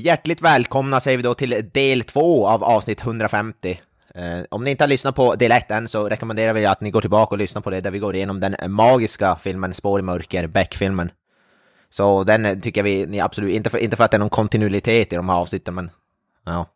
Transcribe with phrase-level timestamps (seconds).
[0.00, 3.80] Hjärtligt välkomna säger vi då till del två av avsnitt 150.
[4.14, 6.90] Eh, om ni inte har lyssnat på del 1 än så rekommenderar vi att ni
[6.90, 10.02] går tillbaka och lyssnar på det där vi går igenom den magiska filmen Spår i
[10.02, 11.10] mörker, Beck-filmen.
[11.90, 15.12] Så den tycker vi ni absolut, inte för, inte för att det är någon kontinuitet
[15.12, 15.90] i de här avsnitten men
[16.46, 16.66] ja,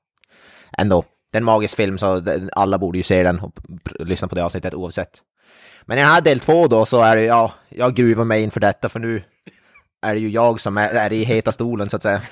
[0.78, 1.04] ändå.
[1.32, 3.52] Det är en magisk film så alla borde ju se den och
[3.98, 5.10] lyssna på det avsnittet oavsett.
[5.82, 8.60] Men i den här del två då så är det, ja, jag gruvar mig inför
[8.60, 9.22] detta för nu
[10.02, 12.22] är det ju jag som är, är i heta stolen så att säga.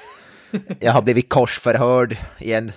[0.81, 2.73] Jag har blivit korsförhörd i en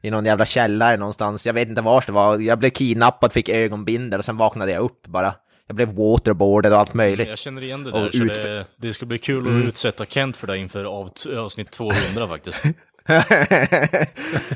[0.00, 1.46] i någon jävla källare någonstans.
[1.46, 2.38] Jag vet inte var det var.
[2.38, 5.34] Jag blev kidnappad, fick ögonbindel och sen vaknade jag upp bara.
[5.66, 7.28] Jag blev waterboarded och allt möjligt.
[7.28, 9.60] Jag känner igen det där, så det, det, ska bli kul mm.
[9.60, 12.64] att utsätta Kent för det inför av, avsnitt 200 faktiskt.
[13.06, 13.24] ja,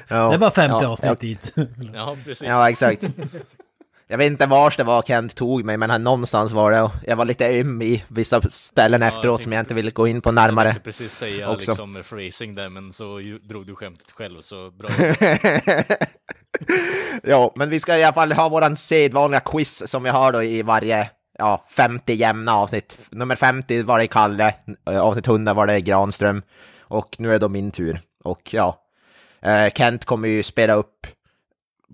[0.09, 1.15] det är bara 50 ja, avsnitt ja.
[1.21, 1.55] dit.
[1.95, 2.49] ja, precis.
[2.49, 3.05] Ja, exakt.
[4.07, 6.83] Jag vet inte vars det var Kent tog mig, men någonstans var det.
[6.83, 10.07] Och jag var lite öm i vissa ställen ja, efteråt som jag inte ville gå
[10.07, 10.69] in på närmare.
[10.69, 11.71] Jag precis säga också.
[11.71, 14.91] liksom phrasing där, men så drog du skämtet själv, så bra.
[17.23, 20.43] ja, men vi ska i alla fall ha våran sedvanliga quiz som vi har då
[20.43, 22.99] i varje ja, 50 jämna avsnitt.
[23.11, 24.55] Nummer 50 var det Kalle,
[24.91, 26.43] eh, avsnitt 100 var det Granström
[26.81, 28.01] och nu är det då min tur.
[28.25, 28.79] Och ja,
[29.43, 31.07] eh, Kent kommer ju spela upp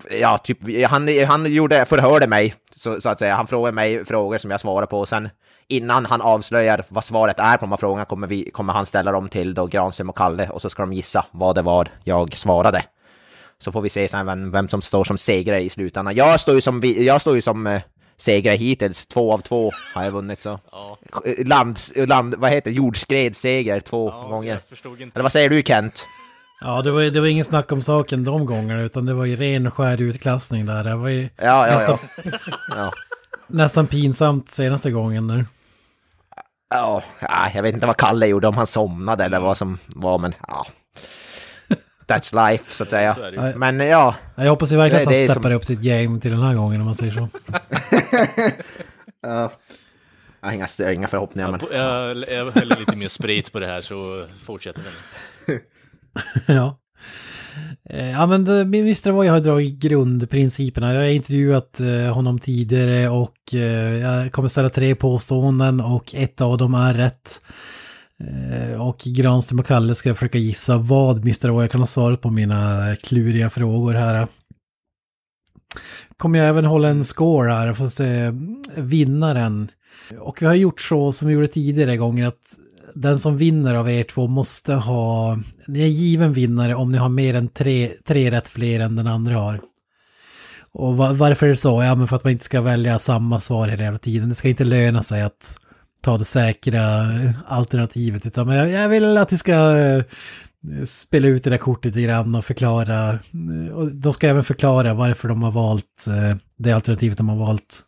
[0.09, 3.35] ja, typ, han, han gjorde, förhörde mig, så, så, att säga.
[3.35, 5.29] Han frågade mig frågor som jag svarade på, och sen
[5.67, 9.11] innan han avslöjar vad svaret är på de här frågorna kommer, vi, kommer han ställa
[9.11, 12.33] dem till då Granström och Kalle, och så ska de gissa vad det var jag
[12.33, 12.83] svarade.
[13.61, 16.15] Så får vi se sen vem, vem som står som segrare i slutändan.
[16.15, 17.81] Jag står ju som, jag står ju som eh,
[18.17, 20.59] segrare hittills, två av två har jag vunnit så.
[20.71, 20.97] Ja.
[21.45, 24.59] Land, land, vad heter det, jordskredsseger två ja, gånger.
[25.13, 26.05] Eller vad säger du Kent?
[26.61, 29.35] Ja, det var, det var ingen snack om saken de gångerna, utan det var ju
[29.35, 30.83] ren skär utklassning där.
[30.83, 31.99] Det var ju ja, ja, nästan,
[32.69, 32.91] ja.
[33.47, 35.45] nästan pinsamt senaste gången där.
[36.69, 37.03] Ja,
[37.53, 40.65] jag vet inte vad Kalle gjorde, om han somnade eller vad som var, men ja.
[42.07, 43.15] That's life, så att säga.
[43.15, 44.15] Så men ja.
[44.35, 45.51] Jag hoppas ju verkligen att han steppar som...
[45.51, 47.27] upp sitt game till den här gången, om man säger så.
[49.21, 49.51] ja.
[50.41, 51.59] Jag har inga, inga förhoppningar, men...
[51.71, 54.89] Jag, jag häller lite mer sprit på det här, så fortsätter vi.
[56.47, 56.79] ja.
[57.89, 59.11] Eh, ja men Mr.
[59.11, 60.93] Voy har dragit grundprinciperna.
[60.93, 66.41] Jag har intervjuat eh, honom tidigare och eh, jag kommer ställa tre påståenden och ett
[66.41, 67.41] av dem är rätt.
[68.79, 71.49] Och Granström och Kalle ska försöka gissa vad Mr.
[71.49, 74.27] Voy kan ha svarat på mina kluriga frågor här.
[76.17, 77.99] Kommer jag även hålla en score här, fast
[78.75, 79.71] vinnaren.
[80.19, 82.57] Och vi har gjort så som vi gjorde tidigare gånger att
[82.95, 87.09] den som vinner av er två måste ha, ni är given vinnare om ni har
[87.09, 89.61] mer än tre, tre rätt fler än den andra har.
[90.71, 91.83] Och varför är det så?
[91.83, 94.29] Ja, men för att man inte ska välja samma svar hela tiden.
[94.29, 95.59] Det ska inte löna sig att
[96.01, 96.81] ta det säkra
[97.47, 98.25] alternativet.
[98.25, 100.03] Utan men jag vill att ni ska eh,
[100.85, 103.09] spela ut det där kortet lite grann och förklara.
[103.11, 107.37] Eh, och de ska även förklara varför de har valt eh, det alternativet de har
[107.37, 107.83] valt.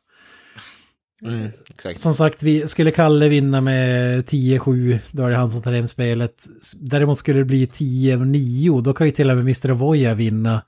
[1.24, 1.52] Mm,
[2.00, 5.88] som sagt, vi, skulle Kalle vinna med 10-7, då är det han som tar hem
[5.88, 6.46] spelet.
[6.76, 9.70] Däremot skulle det bli 10-9, då kan ju till och med Mr.
[9.70, 10.62] Avoya vinna.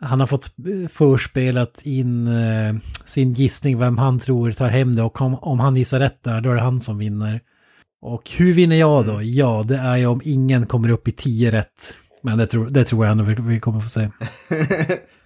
[0.00, 0.54] Han har fått
[0.90, 2.74] förspelat in eh,
[3.04, 6.40] sin gissning vem han tror tar hem det och om, om han gissar rätt där,
[6.40, 7.40] då är det han som vinner.
[8.00, 9.12] Och hur vinner jag då?
[9.12, 9.34] Mm.
[9.34, 11.94] Ja, det är ju om ingen kommer upp i 10 rätt.
[12.22, 14.08] Men det tror, det tror jag vi, vi kommer få se.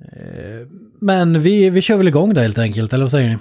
[0.00, 0.66] Eh,
[1.00, 3.38] men vi, vi kör väl igång då helt enkelt, eller vad säger ni?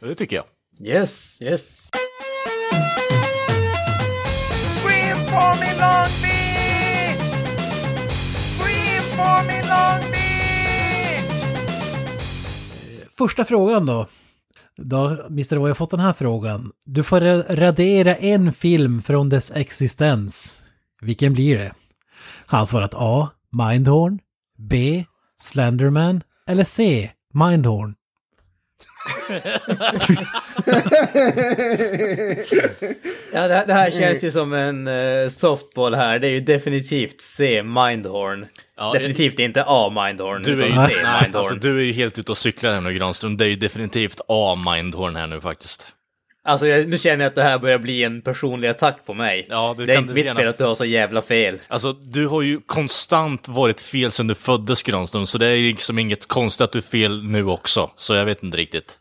[0.00, 0.44] Det tycker jag.
[0.88, 1.90] Yes, yes.
[13.18, 14.06] Första frågan då.
[14.76, 15.54] Då, Mr.
[15.54, 16.72] Roy har fått den här frågan.
[16.84, 17.20] Du får
[17.54, 20.62] radera en film från dess existens.
[21.00, 21.72] Vilken blir det?
[22.46, 23.28] Han svarat A.
[23.52, 24.18] Mindhorn.
[24.58, 25.04] B.
[25.40, 27.10] Slenderman eller C.
[27.34, 27.94] Mindhorn?
[33.32, 36.18] ja, det, det, här känns ju som en uh, softball här.
[36.18, 37.62] Det är ju definitivt C.
[37.62, 38.46] Mindhorn.
[38.76, 39.44] Ja, definitivt jag...
[39.44, 40.04] inte A.
[40.04, 40.94] Mindhorn, du utan är, C.
[40.94, 41.36] Mindhorn.
[41.36, 43.36] Alltså, du är ju helt ute och cyklar här nu Granström.
[43.36, 44.58] Det är ju definitivt A.
[44.74, 45.92] Mindhorn här nu faktiskt.
[46.44, 49.46] Alltså jag, nu känner jag att det här börjar bli en personlig attack på mig.
[49.48, 51.22] Ja, det det är kan inte du mitt gärna- fel att du har så jävla
[51.22, 51.58] fel.
[51.68, 55.98] Alltså, du har ju konstant varit fel sedan du föddes, Granström, så det är liksom
[55.98, 57.90] inget konstigt att du är fel nu också.
[57.96, 58.96] Så jag vet inte riktigt.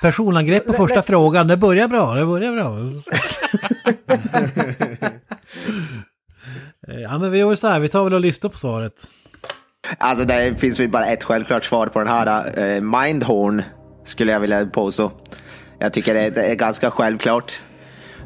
[0.00, 2.78] Personangrepp på första frågan, det börjar bra, det börjar bra.
[6.88, 8.94] Eh, ja men vi gör så här, vi tar väl och lyssnar på svaret.
[9.98, 12.58] Alltså det finns ju bara ett självklart svar på den här.
[12.58, 13.62] Uh, Mindhorn
[14.04, 15.12] skulle jag vilja påstå.
[15.82, 17.52] Jag tycker det är, det är ganska självklart.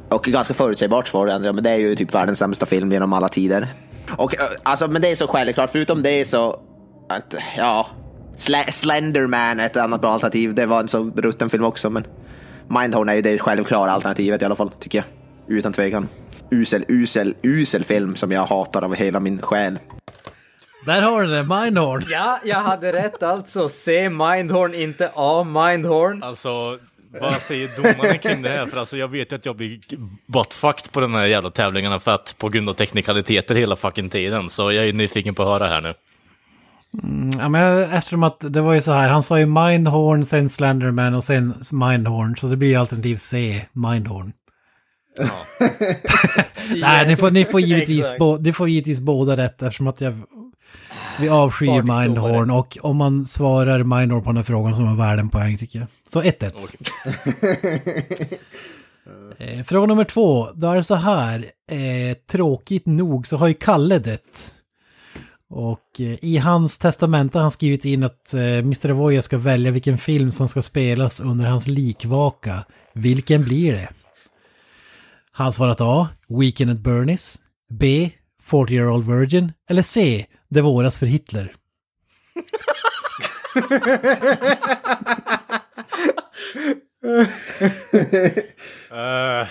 [0.09, 3.29] Och ganska förutsägbart svar, Andrea, men det är ju typ världens sämsta film genom alla
[3.29, 3.69] tider.
[4.17, 6.61] Och eh, alltså, men det är så självklart, förutom det så...
[7.09, 7.87] Att, ja...
[8.37, 10.55] Sl- Slenderman är ett annat bra alternativ.
[10.55, 12.07] Det var en så rutten film också, men...
[12.69, 15.07] Mindhorn är ju det självklara alternativet i alla fall, tycker jag.
[15.57, 16.09] Utan tvekan.
[16.51, 19.79] Usel, usel, usel film som jag hatar av hela min själ.
[20.87, 22.05] Där har du det, Mindhorn.
[22.11, 23.69] Ja, jag hade rätt alltså.
[23.69, 26.23] Se Mindhorn, inte A Mindhorn.
[26.23, 26.79] Alltså,
[27.21, 28.67] vad säger domaren kring det här?
[28.67, 29.81] För alltså, jag vet ju att jag blir
[30.27, 34.51] buttfucked på de här jävla tävlingarna för att på grund av teknikaliteter hela fucking tiden.
[34.51, 35.95] Så jag är nyfiken på att höra här nu.
[37.39, 41.15] Ja, men eftersom att det var ju så här, han sa ju Mindhorn, sen Slenderman
[41.15, 44.33] och sen Mindhorn, så det blir ju alternativ C, Mindhorn.
[46.81, 50.23] Nej, ni får, ni, får givetvis bo, ni får givetvis båda rätt eftersom att jag...
[51.21, 51.83] Vi avskyr.
[51.83, 55.29] Mindhorn och om man svarar Mindhorn på den här frågan så har man värd en
[55.29, 55.89] poäng tycker jag.
[56.17, 58.39] Så 1-1.
[59.39, 61.45] Eh, Fråga nummer två, då är det så här.
[61.71, 64.55] Eh, tråkigt nog så har ju Kalle dött.
[65.49, 68.91] Och eh, i hans testamente har han skrivit in att eh, Mr.
[68.91, 72.65] Avoya ska välja vilken film som ska spelas under hans likvaka.
[72.93, 73.89] Vilken blir det?
[75.31, 76.09] Han svarat A.
[76.29, 77.39] Weekend at Bernies.
[77.71, 78.11] B.
[78.43, 79.53] 40 year old virgin.
[79.71, 80.27] Eller C.
[80.49, 81.53] Det våras för Hitler.
[88.93, 89.49] uh,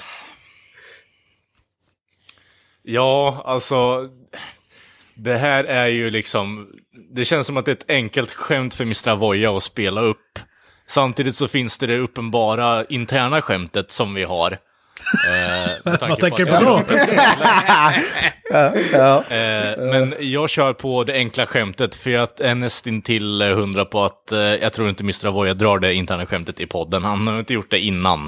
[2.83, 4.09] ja, alltså.
[5.17, 6.69] Det här är ju liksom...
[7.15, 9.09] Det känns som att det är ett enkelt skämt för Mr.
[9.09, 10.39] Avoya att spela upp.
[10.87, 14.51] Samtidigt så finns det det uppenbara interna skämtet som vi har.
[14.51, 15.54] Eh,
[15.85, 16.83] vad tänker du på jag- då?
[19.35, 24.03] Eh, men jag kör på det enkla skämtet, för jag är nästan till hundra på
[24.03, 25.27] att eh, jag tror inte Mr.
[25.27, 27.03] Avoya drar det interna skämtet i podden.
[27.03, 28.27] Han har inte gjort det innan.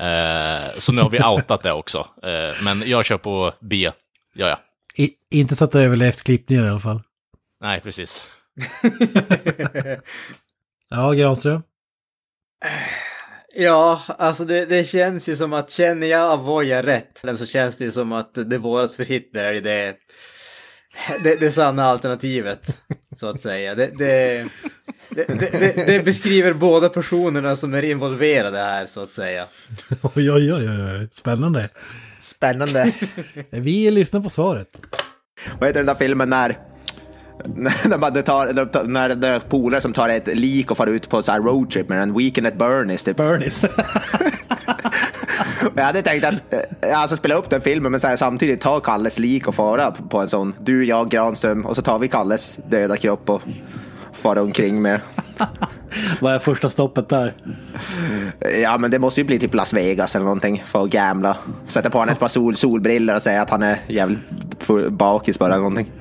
[0.00, 1.98] Eh, så nu har vi outat det också.
[2.22, 3.90] Eh, men jag kör på B.
[4.34, 4.60] Ja, ja.
[4.96, 7.02] I, inte så att det överlevt klippningen i alla fall.
[7.60, 8.26] Nej, precis.
[10.90, 11.62] Ja, Granström.
[13.58, 17.84] Ja, alltså det, det känns ju som att känner jag Avoya rätt, så känns det
[17.84, 19.94] ju som att det våras för Hitler är det,
[21.22, 22.80] det, det sanna alternativet,
[23.16, 23.74] så att säga.
[23.74, 24.46] Det, det,
[25.08, 29.46] det, det, det beskriver båda personerna som är involverade här, så att säga.
[30.02, 31.68] Oj, oj, oj, oj, spännande.
[32.20, 32.92] Spännande.
[33.50, 34.68] Vi lyssnar på svaret.
[35.58, 36.75] Vad heter den där filmen när...
[37.54, 41.22] När, det tar, när det är polare som tar ett lik och far ut på
[41.22, 43.16] så här roadtrip med en weekend at Bernies typ.
[43.16, 43.64] Bernies.
[45.74, 46.54] Jag hade tänkt att
[46.84, 49.90] eh, alltså, spela upp den filmen men så här, samtidigt ta Kalles lik och fara
[49.90, 50.54] på en sån.
[50.60, 53.42] Du, jag, Granström och så tar vi Kalles döda kropp och
[54.12, 55.00] fara omkring med.
[56.20, 57.34] Vad är första stoppet där?
[58.62, 61.36] Ja men det måste ju bli typ Las Vegas eller någonting för att gamla.
[61.66, 64.18] Sätta på honom ett par sol, solbriller och säga att han är jävligt
[64.90, 65.92] bakis bara eller någonting.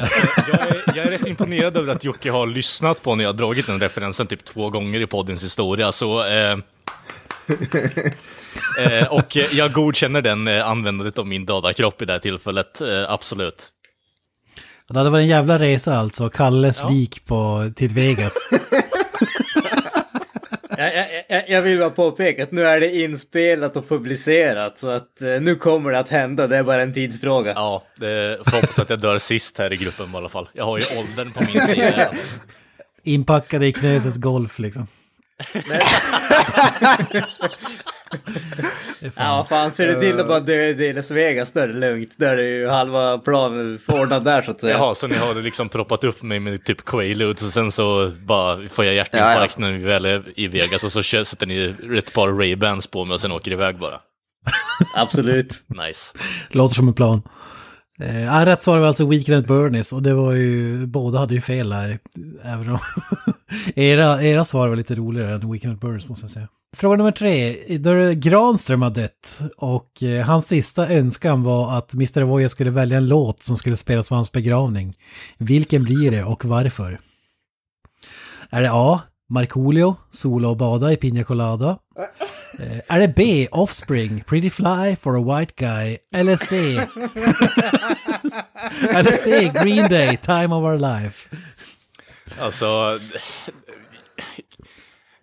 [0.00, 3.28] Alltså, jag, är, jag är rätt imponerad över att Jocke har lyssnat på när jag
[3.28, 5.92] har dragit den referensen typ två gånger i poddens historia.
[5.92, 6.58] Så, eh,
[8.78, 12.80] eh, och jag godkänner den eh, användandet av min döda kropp i det här tillfället,
[12.80, 13.68] eh, absolut.
[14.88, 16.30] Det hade varit en jävla resa alltså.
[16.30, 18.48] Kalles lik på, till Vegas.
[21.28, 24.88] Jag, jag, jag- jag vill bara påpeka att nu är det inspelat och publicerat, så
[24.88, 27.52] att eh, nu kommer det att hända, det är bara en tidsfråga.
[27.54, 30.48] Ja, det får hoppas att jag dör sist här i gruppen i alla fall.
[30.52, 32.12] Jag har ju åldern på min sida.
[33.04, 34.86] Inpackade i Knöses golf liksom.
[39.16, 42.14] Ja, fan ser du till att bara dö i Las Vegas, då är det lugnt.
[42.18, 44.76] Då är det ju halva planen ordnad där så att säga.
[44.76, 48.68] Jaha, så ni har liksom proppat upp mig med typ Quaaludes och sen så bara
[48.68, 52.12] får jag hjärtinfarkt när vi väl är i Vegas och så kör- sätter ni ett
[52.12, 54.00] par Ray-Bans på mig och sen åker iväg bara.
[54.96, 55.64] Absolut.
[55.86, 56.14] Nice.
[56.50, 57.22] Låter som en plan.
[58.00, 61.34] Eh, ja, rätt svar var alltså Weekend at Bernies och det var ju, båda hade
[61.34, 61.98] ju fel där.
[62.44, 62.78] Även om
[63.74, 66.48] era, era svar var lite roligare än Weekend at Bernies måste jag säga.
[66.76, 71.78] Fråga nummer tre, då är det Granström har dött och eh, hans sista önskan var
[71.78, 72.22] att Mr.
[72.22, 74.96] Voya skulle välja en låt som skulle spelas på hans begravning.
[75.38, 77.00] Vilken blir det och varför?
[78.50, 79.00] Är det A.
[79.32, 81.78] Markoolio, sola och bada i Pina Colada?
[82.58, 83.48] Eh, är det B.
[83.50, 85.98] Offspring, Pretty Fly for a White Guy?
[86.14, 86.56] Eller C.
[88.88, 89.52] eller C.
[89.54, 91.36] Green Day, Time of Our Life?
[92.40, 92.98] Alltså...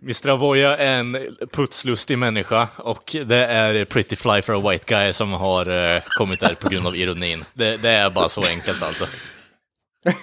[0.01, 0.29] Mr.
[0.29, 1.17] Avoya är en
[1.51, 6.39] putslustig människa och det är Pretty Fly for a White Guy som har eh, kommit
[6.39, 7.45] där på grund av ironin.
[7.53, 9.05] Det, det är bara så enkelt alltså.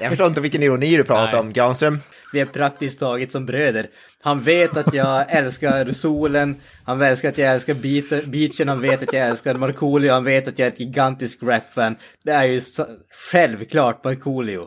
[0.01, 1.41] Jag förstår inte vilken ironi du pratar Nej.
[1.41, 1.99] om, Granström.
[2.33, 3.87] Vi är praktiskt taget som bröder.
[4.23, 9.03] Han vet att jag älskar solen, han vet att jag älskar beach- beachen, han vet
[9.03, 11.97] att jag älskar Markoolio, han vet att jag är ett gigantiskt rap-fan.
[12.25, 12.87] Det är ju så,
[13.33, 14.67] självklart Markoolio.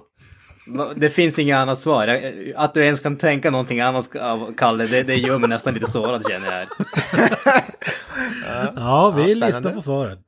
[0.96, 2.20] Det finns inget annat svar.
[2.56, 5.92] Att du ens kan tänka någonting annat av Kalle, det, det gör mig nästan lite
[5.92, 6.54] sårad känner jag.
[6.54, 6.68] här.
[8.76, 9.48] Ja, vi spännande.
[9.48, 10.20] lyssnar på svaret.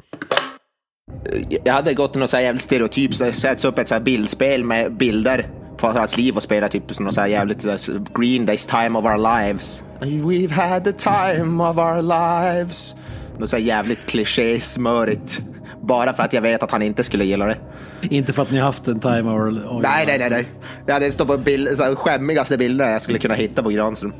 [1.63, 4.63] Jag hade gått något så här jävligt stereotyp, så sätts upp ett så här bildspel
[4.63, 7.79] med bilder på hans liv och spela typ som något så här jävligt så här
[8.19, 9.83] Green Days Time of Our Lives.
[9.99, 12.95] We've had the time of our lives.
[13.37, 15.41] Något så här jävligt kliché-smörigt.
[15.81, 17.57] Bara för att jag vet att han inte skulle gilla det.
[18.01, 19.51] Inte för att ni har haft en time or...
[19.81, 20.45] Nej, nej, nej, nej.
[20.85, 24.13] Det hade stått på bild, så här, skämmigaste bilder jag skulle kunna hitta på Granström.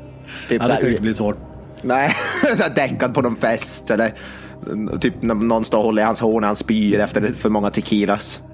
[0.48, 1.38] Typ Ja, det kan ju inte bli svårt.
[1.82, 2.14] Nej,
[2.56, 4.12] så här däckad på någon fest eller
[5.00, 7.70] typ när någon står och håller i hans hår när han spyr efter för många
[7.70, 8.42] tequilas.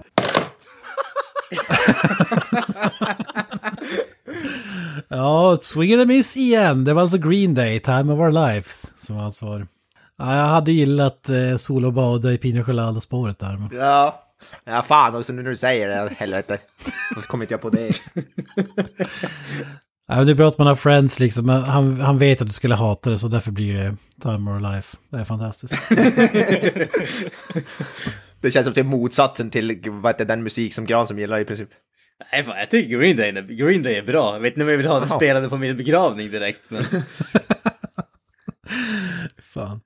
[5.09, 6.85] Ja, swing and a miss igen.
[6.85, 9.67] Det var alltså Green Day, Time of Our Lives, som var hans svar.
[10.19, 13.69] Ja, jag hade gillat eh, Sol och bada i Pina Colada-spåret där.
[13.73, 14.25] Ja.
[14.65, 16.59] Ja, fan också nu när du säger det, helvete.
[17.15, 17.93] Varför kommer inte jag på det?
[20.09, 21.47] Ja, det är bra att man har friends liksom.
[21.47, 24.55] men Han, han vet att du skulle hata det, så därför blir det Time of
[24.55, 24.97] Our Life.
[25.11, 25.75] Det är fantastiskt.
[28.41, 31.45] Det känns som det är motsatsen till vad heter, den musik som Granström gillar i
[31.45, 31.69] princip.
[32.33, 34.35] Nej fan, jag tycker Green Day, Green Day är bra.
[34.35, 36.85] Jag vet inte om jag vill ha det spelade på min begravning direkt, men...
[39.43, 39.81] Fan.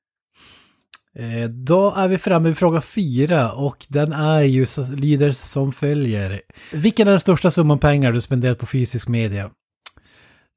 [1.19, 6.41] Eh, då är vi framme vid fråga fyra och den är ju, lyder som följer.
[6.73, 9.51] Vilken är den största summan pengar du spenderat på fysisk media?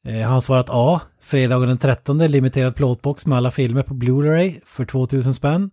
[0.05, 1.01] Eh, har han svarat A.
[1.21, 5.71] Fredagen den 13 limiterad plåtbox med alla filmer på Blu-ray för 2000 spänn.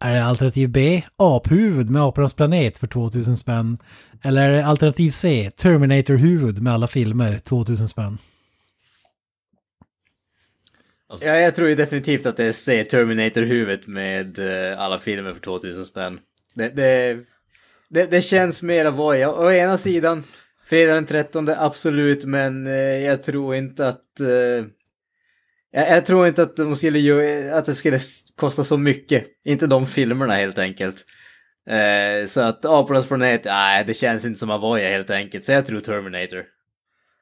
[0.00, 1.02] Är det alternativ B.
[1.16, 3.78] Aphuvud med Apornas planet för 2000 spänn.
[4.22, 5.50] Eller är det alternativ C.
[5.56, 8.18] Terminator-huvud med alla filmer 2000 spänn.
[11.20, 15.40] Ja, jag tror ju definitivt att det är C, Terminator-huvudet med eh, alla filmer för
[15.40, 16.20] 2000 spänn.
[16.54, 17.18] Det, det,
[17.88, 19.32] det, det känns mer av voja.
[19.32, 20.24] Å ena sidan,
[20.68, 22.72] fredag den 13, absolut, men eh,
[23.06, 24.20] jag tror inte att...
[24.20, 24.66] Eh,
[25.70, 27.98] jag, jag tror inte att, de skulle göra, att det skulle
[28.36, 29.26] kosta så mycket.
[29.44, 31.04] Inte de filmerna helt enkelt.
[31.70, 35.44] Eh, så att Apornas planet, nej, det känns inte som Avoya helt enkelt.
[35.44, 36.44] Så jag tror Terminator.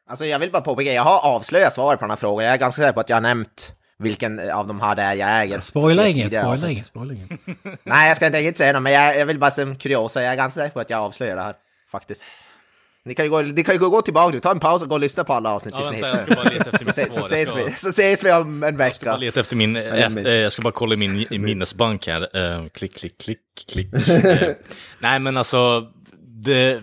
[0.09, 2.45] Alltså jag vill bara påpeka, jag har avslöjat svaret på den här frågan.
[2.45, 5.15] Jag är ganska säker på att jag har nämnt vilken av de här det är
[5.15, 5.61] jag äger.
[5.61, 7.31] Spoila inget, spoila inget, spoila inget.
[7.83, 10.33] Nej, jag ska inte, inte säga något, men jag, jag vill bara som kuriosa, jag
[10.33, 11.55] är ganska säker på att jag avslöjar det här,
[11.91, 12.25] faktiskt.
[13.07, 14.89] Ni kan ju gå, ni kan ju gå, gå tillbaka nu, ta en paus och
[14.89, 16.85] gå och lyssna på alla avsnitt Ja, tills vänta, jag ska bara leta efter så,
[16.85, 17.37] mitt ses- så, svar.
[17.39, 19.17] Jag ses ska, vi, så ses vi om en bara vecka.
[19.17, 22.37] leta efter min, efter, jag ska bara kolla i min minnesbank här.
[22.37, 23.41] Eh, klick, klick, klick,
[23.73, 23.89] klick.
[24.09, 24.55] Eh,
[24.99, 25.87] nej, men alltså,
[26.45, 26.83] det...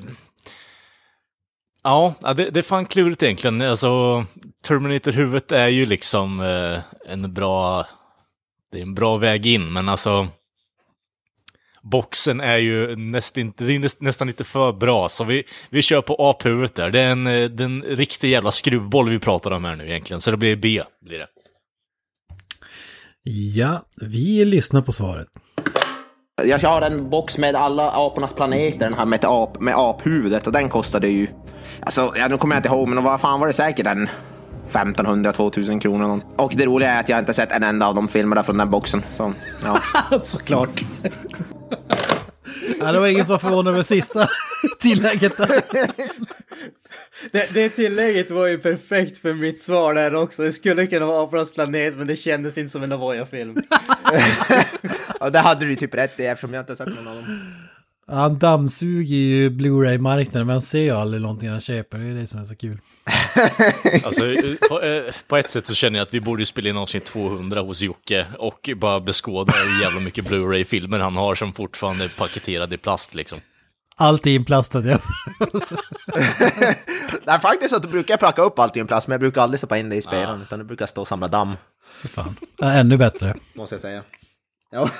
[1.84, 3.62] Ja, ja, det, det är fan klurigt egentligen.
[3.62, 4.26] Alltså,
[4.68, 7.88] Terminator-huvudet är ju liksom eh, en bra...
[8.72, 10.28] Det är en bra väg in, men alltså...
[11.84, 16.02] Boxen är ju nästan, det är näst, nästan lite för bra, så vi, vi kör
[16.02, 16.90] på aphuvudet där.
[16.90, 19.90] Det är en, eh, det är en riktig jävla skruvboll vi pratar om här nu
[19.90, 21.28] egentligen, så det blir B, blir det.
[23.56, 25.28] Ja, vi lyssnar på svaret.
[26.44, 30.48] Jag har en box med alla apornas planeter, den här med, ett ap, med aphuvudet
[30.48, 31.28] och den kostade ju...
[31.80, 34.10] Alltså, ja, nu kommer jag inte ihåg, men vad fan var det säkert en
[34.72, 36.22] 1500-2000 kronor.
[36.36, 38.70] Och det roliga är att jag inte sett en enda av de filmerna från den
[38.70, 39.04] boxen.
[39.12, 39.80] Så, ja.
[40.22, 40.84] Såklart.
[42.80, 44.28] Ja, det var ingen som var förvånad över sista
[44.80, 45.38] tillägget.
[45.38, 45.62] där.
[47.32, 50.44] Det, det tillägget var ju perfekt för mitt svar där också.
[50.44, 53.64] Det skulle kunna vara Apornas planet, men det kändes inte som en Avoya-film.
[55.20, 57.54] Och det hade du ju typ rätt i eftersom jag inte sett någon av dem.
[58.08, 61.98] Han dammsuger ju Blu-ray-marknaden, men han ser ju aldrig någonting han köper.
[61.98, 62.78] Det är det som är så kul.
[64.06, 66.70] Alltså, eh, på, eh, på ett sätt så känner jag att vi borde ju spela
[66.70, 71.54] in avsnitt 200 hos Jocke och bara beskåda hur jävla mycket Blu-ray-filmer han har som
[71.54, 73.40] fortfarande är paketerade i plast liksom.
[73.96, 75.00] Allt är inplastat, ja.
[77.26, 79.60] Nej, faktiskt så brukar jag plocka upp allt i en plast, men jag brukar aldrig
[79.60, 81.56] stoppa in det i spelaren, utan det brukar stå och samla damm,
[82.04, 82.36] Fan.
[82.58, 83.36] Ja, ännu bättre.
[83.54, 84.04] måste jag säga.
[84.72, 84.90] Ja.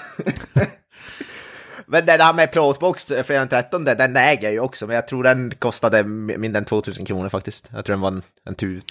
[1.88, 5.08] Men den här med plåtbox fredag den 13, den äger jag ju också, men jag
[5.08, 7.70] tror den kostade mindre än 2000 kronor faktiskt.
[7.74, 8.82] Jag tror den var en, en tu,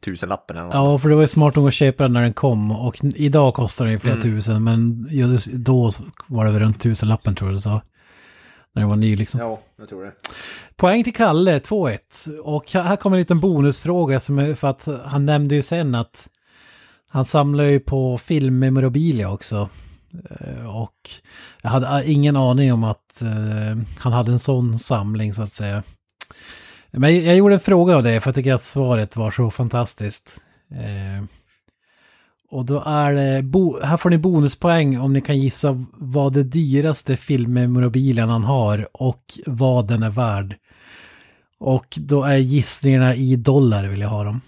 [0.00, 0.74] tusenlappen eller något.
[0.74, 2.70] Ja, för det var ju smart nog att köpa den när den kom.
[2.70, 5.90] Och idag kostar den ju flera tusen, men just då
[6.26, 7.82] var det väl runt tusenlappen tror jag du sa.
[8.72, 9.40] När den var ny liksom.
[9.40, 10.12] Ja, jag tror det.
[10.76, 12.38] Poäng till Kalle, 2-1.
[12.42, 16.28] Och här kommer en liten bonusfråga som är för att han nämnde ju sen att
[17.10, 19.68] han samlar ju på filmmemorabilia också.
[20.30, 21.10] Eh, och
[21.62, 25.52] jag hade eh, ingen aning om att eh, han hade en sån samling så att
[25.52, 25.82] säga.
[26.90, 30.40] Men jag gjorde en fråga av det för jag tycker att svaret var så fantastiskt.
[32.50, 37.16] Och då är det, här får ni bonuspoäng om ni kan gissa vad det dyraste
[37.16, 40.56] filmmemobilen han har och vad den är värd.
[41.58, 44.40] Och då är gissningarna i dollar vill jag ha dem.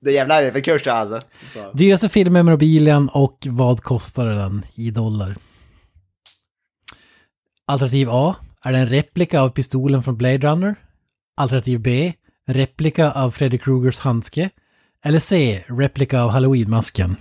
[0.00, 1.20] Det är jävla överkurs alltså.
[1.74, 5.36] Dyraste filmmemorabilien och vad kostar den i dollar?
[7.66, 8.36] Alternativ A.
[8.64, 10.74] Är det en replika av pistolen från Blade Runner?
[11.36, 12.12] Alternativ B.
[12.48, 14.50] Replika av Freddy Krugers handske?
[15.04, 15.64] Eller C.
[15.66, 17.16] Replika av Halloween-masken?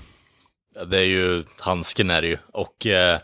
[0.87, 2.37] Det är ju, handsken är det ju.
[2.53, 3.19] Och eh,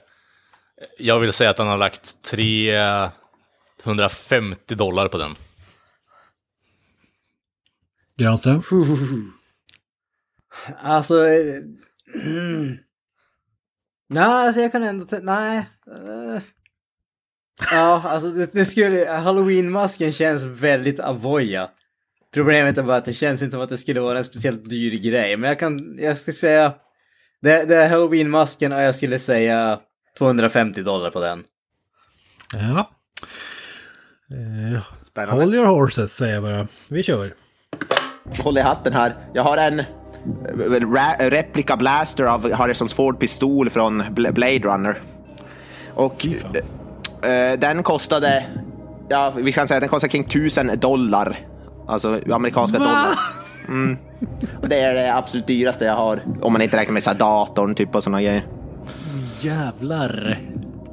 [0.99, 5.35] jag vill säga att han har lagt 350 dollar på den.
[8.17, 8.61] Granström?
[10.81, 11.27] Alltså...
[11.27, 11.61] eh,
[12.15, 12.77] Mm.
[14.09, 15.05] Nej, alltså jag kan ändå...
[15.21, 15.57] Nej.
[15.57, 16.41] eh.
[17.71, 19.05] Ja, alltså det, det skulle...
[19.09, 21.69] Halloween-masken känns väldigt avoya.
[22.33, 24.91] Problemet är bara att det känns inte som att det skulle vara en speciellt dyr
[24.99, 25.37] grej.
[25.37, 25.97] Men jag kan...
[25.99, 26.73] Jag ska säga...
[27.41, 29.79] Det, det är Halloween-masken och jag skulle säga
[30.17, 31.43] 250 dollar på den.
[32.53, 32.91] Ja.
[34.31, 35.41] Eh, Spännande.
[35.43, 36.67] Hold your horses säger jag bara.
[36.87, 37.33] Vi kör.
[38.43, 39.15] Håll i hatten här.
[39.33, 39.85] Jag har en eh,
[41.29, 44.95] replika blaster av Harrisons Ford pistol från Bl- Blade Runner.
[45.93, 46.27] Och
[47.27, 48.45] eh, den kostade,
[49.09, 51.35] ja vi kan säga att den kostade kring 1000 dollar.
[51.87, 53.07] Alltså amerikanska dollar.
[53.67, 53.97] Mm.
[54.61, 56.21] Och det är det absolut dyraste jag har.
[56.41, 58.45] Om man inte räknar med så här datorn typ och sådana grejer.
[59.41, 60.37] Jävlar.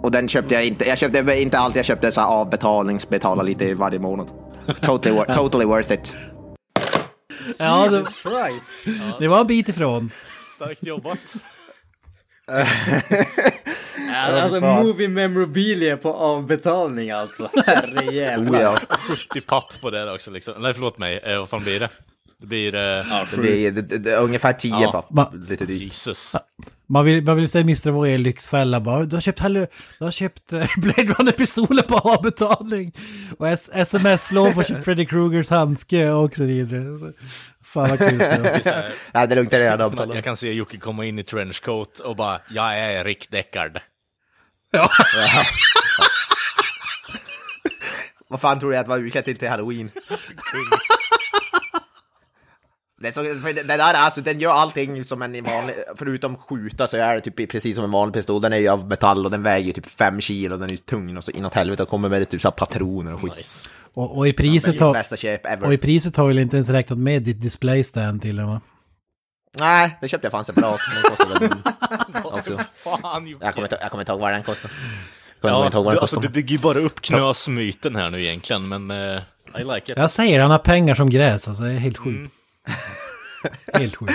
[0.03, 3.43] Och den köpte jag inte, jag köpte inte allt, jag köpte så här avbetalnings, betala
[3.43, 4.27] lite varje månad.
[4.81, 6.15] Totally, wor- totally worth it.
[7.59, 8.99] Ja, det, Christ!
[9.19, 10.11] det var en bit ifrån.
[10.55, 11.35] Starkt jobbat.
[14.17, 17.51] Alltså movie memorabilia på avbetalning alltså.
[17.67, 18.61] Herrejävlar.
[18.73, 18.97] Oh, ja.
[19.31, 20.55] 70 papp på det också liksom.
[20.59, 21.19] Nej, förlåt mig.
[21.19, 21.89] Eh, vad fan blir det?
[22.41, 22.75] Det blir...
[22.75, 24.93] Eh, Det blir det, det, det, är ungefär 10 Ja.
[24.93, 25.07] papp.
[25.11, 25.83] Va- Lite dyrt.
[25.83, 26.37] Jesus.
[26.87, 27.91] Man vill, man vill säga Mr.
[27.91, 29.05] Voyer lyxfälla bara.
[29.05, 29.67] Du har köpt, du
[30.01, 32.93] har köpt eh, Blade Runner-pistoler på avbetalning.
[33.39, 36.99] Och sms-lån på Freddy Krugers handske och så vidare.
[36.99, 37.13] Så,
[37.65, 38.19] fan vad kul.
[38.19, 38.53] det
[39.15, 40.11] Nej, det är lugnt, det är redan.
[40.15, 43.81] Jag kan se Jocke komma in i trenchcoat och bara, jag är Rick Deckard.
[48.29, 49.91] Vad fan tror du att var utklädd till till halloween?
[53.05, 56.97] Det, är så, det där, alltså, den gör allting som en vanlig, förutom skjuta så
[56.97, 58.41] är det typ precis som en vanlig pistol.
[58.41, 61.17] Den är ju av metall och den väger typ 5 kilo, den är ju tung
[61.17, 63.37] och så inåt helvete och kommer med typ så här patroner och skit.
[63.37, 63.65] Nice.
[63.95, 65.67] Och, och, i priset är har, bästa köp ever.
[65.67, 68.61] och i priset har väl inte ens räknat med ditt display stand till den va?
[69.61, 70.81] Nej, det köpte jag fan separat.
[70.95, 71.59] Den kostade väl
[72.25, 72.59] också.
[72.75, 73.37] Fan.
[73.41, 74.75] Jag kommer inte jag kommer inte ihåg vad den kostade.
[75.41, 78.23] Jag kommer Ja, inte ihåg vad alltså, du bygger ju bara upp knösmyten här nu
[78.25, 79.23] egentligen, men eh,
[79.61, 79.97] I like it.
[79.97, 82.35] Jag säger han har pengar som gräs alltså, det är helt sjukt.
[83.73, 84.13] Helt sjukt.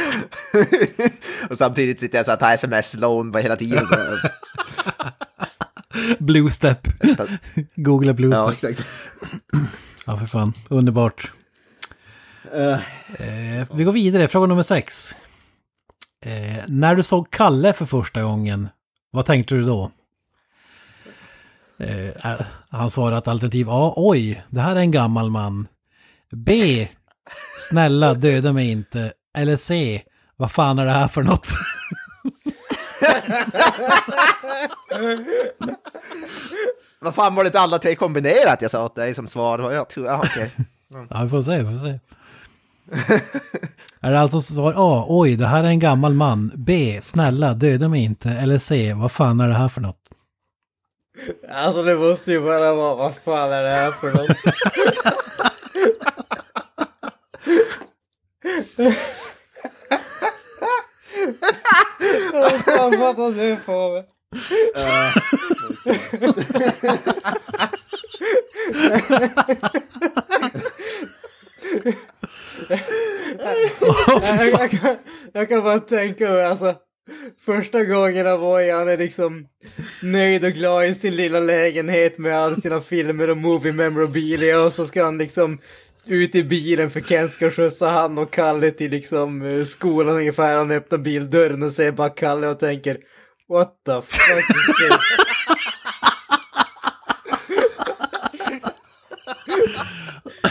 [1.49, 3.85] och samtidigt sitter jag så här och tar sms-lån hela tiden.
[6.19, 6.87] Blue step.
[7.75, 8.85] Googla blue ja, exakt.
[10.05, 10.53] Ja, för fan.
[10.69, 11.31] Underbart.
[12.53, 12.79] Eh,
[13.73, 15.15] vi går vidare, fråga nummer sex.
[16.25, 18.69] Eh, när du såg Kalle för första gången,
[19.11, 19.91] vad tänkte du då?
[21.79, 25.67] Eh, eh, han svarade att alternativ A, oj, det här är en gammal man.
[26.31, 26.87] B,
[27.69, 29.13] snälla döda mig inte.
[29.37, 30.01] Eller C,
[30.37, 31.47] vad fan är det här för något?
[37.01, 39.71] Vad fan var det inte alla tre kombinerat jag sa åt dig som svar?
[39.73, 40.51] Jag tror, ja, okej.
[41.09, 41.99] Ja, vi får se, vi får se.
[44.01, 46.51] är det alltså svar A, oj, det här är en gammal man.
[46.55, 48.29] B, snälla döda mig inte.
[48.29, 50.09] Eller C, vad fan är det här för något?
[51.53, 54.37] Alltså det måste ju bara vara, vad fan är det här för något?
[58.43, 58.68] Vad
[62.65, 64.05] fan fattar du på mig?
[74.21, 74.95] jag, jag, kan,
[75.33, 76.75] jag kan bara tänka mig alltså
[77.45, 79.47] Första gången Avoy, han är liksom
[80.03, 84.73] nöjd och glad i sin lilla lägenhet med alla sina filmer och movie memorabilia och
[84.73, 85.59] så ska han liksom
[86.11, 90.57] ut i bilen för Kent ska skjutsa han och Kalle till liksom eh, skolan ungefär.
[90.57, 92.97] Han öppnar bildörren och ser bara Kalle och tänker
[93.49, 94.97] What the fuck is this?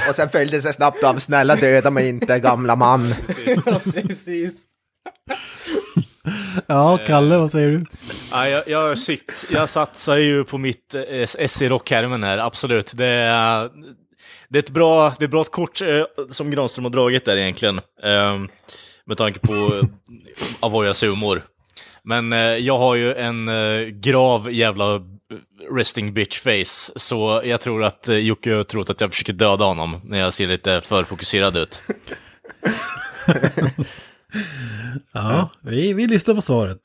[0.09, 3.07] Och sen följdes det snabbt av snälla döda mig inte gamla man.
[3.67, 4.63] Ja, precis.
[6.67, 7.85] Ja, Kalle, vad säger du?
[8.31, 8.99] Ja, jag, jag,
[9.51, 12.93] jag satsar ju på mitt eh, S i rockhärmen här, absolut.
[12.97, 13.71] Det är,
[14.49, 17.37] det är ett bra, det är ett bra kort eh, som Granström har dragit där
[17.37, 17.81] egentligen.
[18.03, 18.39] Eh,
[19.07, 19.83] med tanke på eh,
[20.61, 21.45] Avoyas humor.
[22.03, 25.01] Men eh, jag har ju en eh, grav jävla eh,
[25.75, 29.65] resting bitch face, så jag tror att eh, Jocke har trott att jag försöker döda
[29.65, 31.83] honom när jag ser lite för fokuserad ut.
[35.13, 36.79] Ja, vi, vi lyssnar på svaret.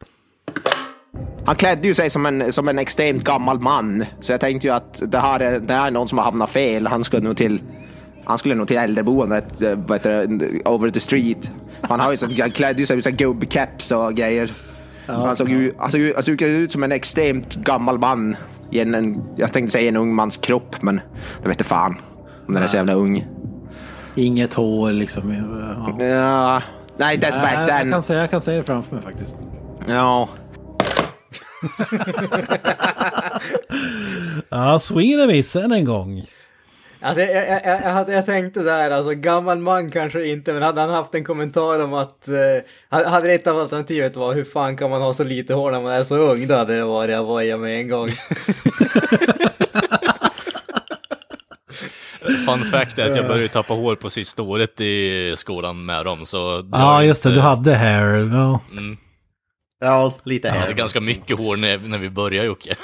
[1.46, 4.06] Han klädde ju sig som en, som en extremt gammal man.
[4.22, 6.50] Så jag tänkte ju att det här, är, det här är någon som har hamnat
[6.50, 6.88] fel.
[6.88, 7.62] Han skulle nog till,
[8.26, 11.52] han skulle nog till äldreboendet, eh, heter det, over the street.
[11.82, 14.52] Han, har ju så, han klädde ju sig med gubbkeps och grejer.
[15.06, 18.36] så han såg ju han såg, ju- han såg ut som en extremt gammal man.
[18.72, 21.02] I en, en, jag tänkte säga en ung mans kropp, men
[21.42, 21.96] jag vet inte fan
[22.48, 23.28] om den är så jävla ung.
[24.16, 25.34] Inget hår liksom.
[26.00, 26.06] Ja.
[26.06, 26.62] Ja,
[26.98, 27.92] nej, that's back jag, then.
[27.92, 29.36] kan säga, jag kan säga det framför mig faktiskt.
[29.88, 30.30] Ja.
[34.50, 34.80] Ja,
[35.28, 36.26] viss än en gång.
[37.02, 40.62] Alltså jag, jag, jag, jag, hade, jag tänkte där, alltså gammal man kanske inte, men
[40.62, 42.34] hade han haft en kommentar om att, eh,
[42.90, 45.82] hade- hade ett av alternativet var hur fan kan man ha så lite hår när
[45.82, 48.10] man är så ung, då hade det varit Avoya med en gång.
[52.46, 56.26] Fun fact är att jag började tappa hår på sista året i skolan med dem,
[56.26, 56.62] så...
[56.62, 57.30] det Ja, har just det.
[57.30, 58.30] inte- Du hade hair.
[58.34, 58.60] Ja.
[59.84, 60.60] Ja, lite här.
[60.60, 62.76] hade ganska mycket hår när, när vi började Jocke.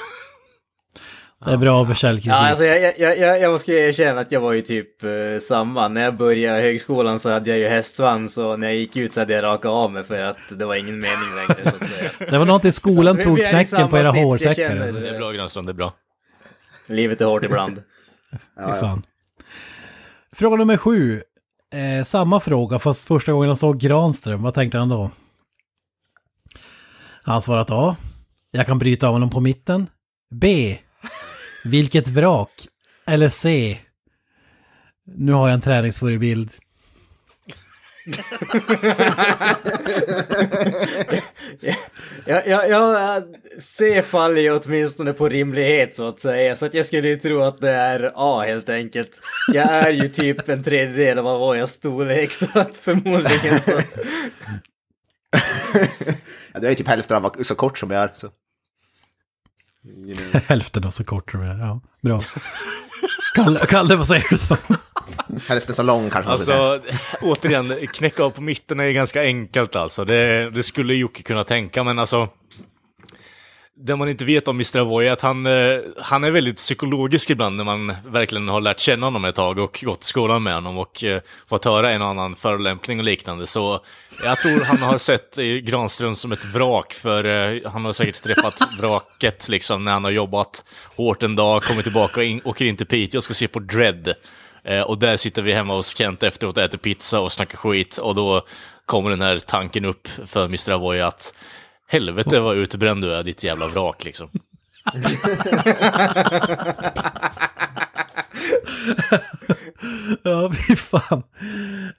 [1.44, 2.30] Det är bra med källkritik.
[2.32, 5.10] Ja, alltså jag, jag, jag, jag måste erkänna att jag var ju typ eh,
[5.42, 5.88] samma.
[5.88, 9.20] När jag började högskolan så hade jag ju hästsvans och när jag gick ut så
[9.20, 11.72] hade jag rakat av mig för att det var ingen mening längre
[12.18, 12.24] så.
[12.30, 14.54] Det var något i skolan Vi- tog knäcken på era hårsäckar.
[14.54, 14.92] känner.
[14.92, 15.92] Det är bra Grönström, det är bra.
[16.86, 17.76] Livet är hårt ibland.
[18.66, 19.02] Fy fan.
[20.32, 21.20] Fråga nummer sju.
[21.74, 24.42] Eh, samma fråga, fast första gången han såg Granström.
[24.42, 25.10] Vad tänkte han då?
[27.22, 27.96] Han svarat A.
[28.50, 29.86] Jag kan bryta av honom på mitten.
[30.30, 30.78] B.
[31.64, 32.66] Vilket vrak.
[33.06, 33.78] Eller C.
[35.04, 36.50] Nu har jag en träningsförebild.
[42.26, 43.22] Jag, jag, jag
[43.60, 47.42] ser faller ju åtminstone på rimlighet så att säga, så att jag skulle ju tro
[47.42, 49.10] att det är A helt enkelt.
[49.48, 53.80] Jag är ju typ en tredjedel av vad jag storlek så att förmodligen så.
[56.52, 58.12] Ja, du är ju typ hälften av så kort som jag är.
[58.14, 58.30] Så.
[60.46, 61.58] Hälften av så kort tror jag.
[61.58, 62.22] Ja, bra.
[63.34, 64.56] Kalle, Kalle vad säger du då?
[65.46, 66.30] Hälften så lång kanske.
[66.30, 66.80] Alltså,
[67.20, 70.04] återigen, knäcka av på mitten är ju ganska enkelt alltså.
[70.04, 72.28] Det, det skulle Jocke kunna tänka, men alltså...
[73.82, 74.78] Det man inte vet om Mr.
[74.78, 78.80] Avoy är att han, eh, han är väldigt psykologisk ibland när man verkligen har lärt
[78.80, 82.02] känna honom ett tag och gått i skolan med honom och eh, fått höra en
[82.02, 83.46] och annan förolämpning och liknande.
[83.46, 83.80] Så
[84.24, 88.60] jag tror han har sett Granström som ett vrak, för eh, han har säkert träffat
[88.78, 90.64] vraket liksom när han har jobbat
[90.96, 93.58] hårt en dag, kommit tillbaka och in, åker in till Piteå och ska se på
[93.58, 94.14] Dread.
[94.64, 97.98] Eh, och där sitter vi hemma hos Kent efteråt och äter pizza och snackar skit
[97.98, 98.46] och då
[98.86, 100.70] kommer den här tanken upp för Mr.
[100.70, 101.32] Avoy att
[101.90, 104.28] helvete vad utbränd du är, ditt jävla vrak liksom.
[110.22, 111.22] Ja, fy fan.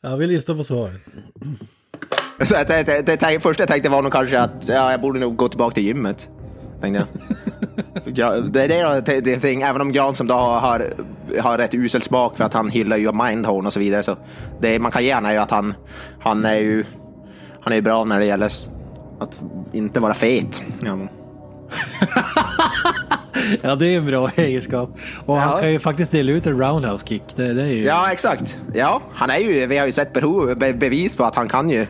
[0.02, 1.02] Ja, vi lyssnar på svaret.
[2.44, 5.20] Så jag, tänkte- det, det, första jag tänkte var nog kanske att ja, jag borde
[5.20, 6.30] nog gå tillbaka till gymmet.
[6.82, 7.08] Tänkte jag.
[8.16, 10.94] Ja, det, det är det, det thing, även om Granström då har,
[11.40, 14.04] har rätt usel smak för att han hyllar ju Mindhorn och så vidare.
[14.04, 14.18] Så
[14.62, 15.74] det man kan ge honom är ju att han,
[16.20, 16.86] han är ju
[17.62, 18.52] han är ju bra när det gäller
[19.22, 19.40] att
[19.74, 20.64] inte vara fet.
[20.82, 21.10] Ja, men-
[23.62, 24.98] Ja, det är en bra egenskap.
[25.26, 25.60] Och han Ja.
[25.60, 27.24] kan ju faktiskt dela ut en roundhouse kick.
[27.36, 27.84] Det, det är ju...
[27.84, 28.58] ja, exakt.
[28.74, 31.70] Ja, han är ju, vi har ju sett behov, be, bevis på att han kan
[31.70, 31.88] ju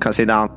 [0.00, 0.48] kan sina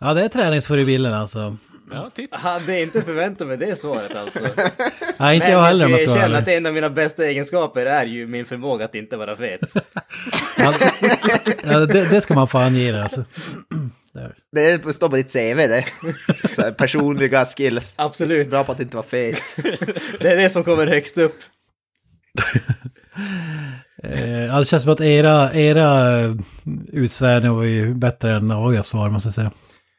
[0.00, 1.56] Ja, det är träningsförebilden alltså.
[1.92, 2.36] Ja, titta.
[2.36, 4.38] Hade inte förväntat mig det svaret alltså.
[5.16, 7.24] Nej, inte Men jag heller om jag ska vara erkänna att en av mina bästa
[7.24, 9.60] egenskaper är ju min förmåga att inte vara fet.
[11.64, 13.24] Ja, det, det ska man få ange det, alltså.
[14.14, 14.34] Där.
[14.52, 15.84] Det står på ditt CV det.
[16.54, 17.94] Så här, personliga skills.
[17.96, 18.50] Absolut.
[18.50, 19.42] Bra på att inte vara fet.
[20.20, 21.36] Det är det som kommer högst upp.
[24.04, 26.34] Eh, det känns som att era, era eh,
[26.92, 29.50] utsvärdningar var ju bättre än Avoyas svar, måste jag säga.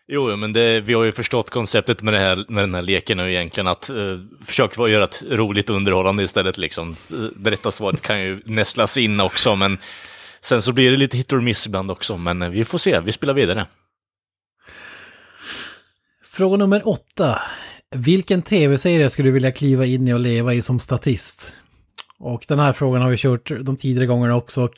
[0.07, 3.19] Jo, men det, vi har ju förstått konceptet med, det här, med den här leken
[3.19, 6.57] och egentligen att uh, försöka göra ett roligt underhållande istället.
[6.57, 6.95] Liksom.
[7.35, 9.77] Det rätta svaret kan ju nästlas in också, men
[10.41, 12.17] sen så blir det lite hit or miss ibland också.
[12.17, 13.65] Men uh, vi får se, vi spelar vidare.
[16.33, 17.41] Fråga nummer åtta.
[17.95, 21.55] Vilken tv-serie skulle du vilja kliva in i och leva i som statist?
[22.19, 24.63] Och den här frågan har vi kört de tidigare gångerna också.
[24.63, 24.73] Och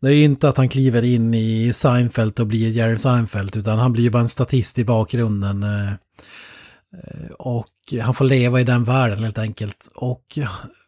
[0.00, 3.78] det är ju inte att han kliver in i Seinfeld och blir Jerry Seinfeld, utan
[3.78, 5.62] han blir ju bara en statist i bakgrunden.
[5.62, 5.92] Eh,
[7.38, 9.92] och han får leva i den världen helt enkelt.
[9.94, 10.38] Och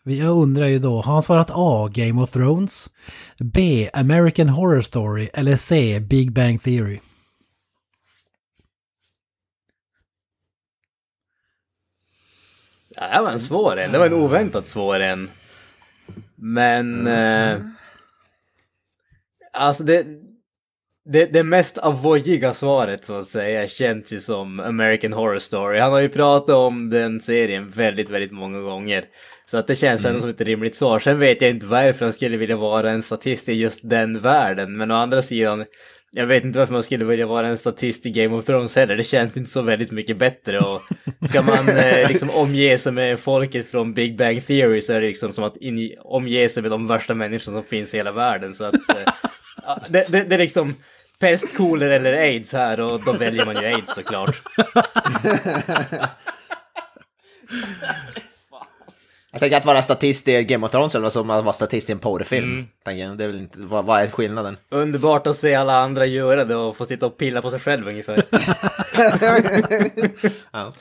[0.05, 1.91] jag undrar ju då, har han svarat A.
[1.93, 2.91] Game of Thrones?
[3.39, 3.89] B.
[3.93, 5.29] American Horror Story?
[5.35, 6.01] Eller C.
[6.01, 6.99] Big Bang Theory?
[13.01, 13.93] Ja, det var en svår en.
[13.93, 15.31] Det var en oväntat svår en.
[16.37, 17.07] Men...
[17.07, 17.61] Eh,
[19.53, 20.07] alltså det,
[21.13, 21.27] det...
[21.27, 25.79] Det mest avoidiga svaret så att säga känns ju som American Horror Story.
[25.79, 29.05] Han har ju pratat om den serien väldigt, väldigt många gånger.
[29.47, 30.99] Så att det känns ändå som ett rimligt svar.
[30.99, 34.77] Sen vet jag inte varför han skulle vilja vara en statist i just den världen.
[34.77, 35.65] Men å andra sidan,
[36.19, 38.97] jag vet inte varför man skulle vilja vara en statist i Game of Thrones heller.
[38.97, 40.59] Det känns inte så väldigt mycket bättre.
[40.59, 40.83] Och
[41.29, 45.07] ska man eh, liksom omge sig med folket från Big Bang Theory så är det
[45.07, 48.55] liksom som att in, omge sig med de värsta människorna som finns i hela världen.
[48.55, 49.13] Så att, eh,
[49.89, 50.75] det, det, det är liksom
[51.19, 54.43] pest, kolera eller aids här och då väljer man ju aids såklart.
[59.39, 61.93] Jag tänker att vara statist i Game of Thrones eller som att vara statist i
[61.93, 62.67] en porrfilm.
[62.85, 63.19] Tänker jag.
[63.19, 64.57] Det är väl inte, vad, vad är skillnaden?
[64.71, 67.89] Underbart att se alla andra göra det och få sitta och pilla på sig själv
[67.89, 68.25] ungefär.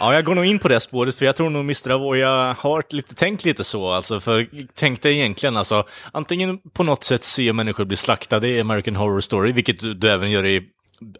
[0.00, 1.90] Ja, jag går nog in på det spåret, för jag tror nog Mr.
[1.90, 3.90] Avoya har lite, tänkt lite så.
[3.90, 8.60] Alltså, för tänk dig egentligen, alltså, antingen på något sätt se människor bli slaktade i
[8.60, 10.62] American Horror Story, vilket du, du även gör i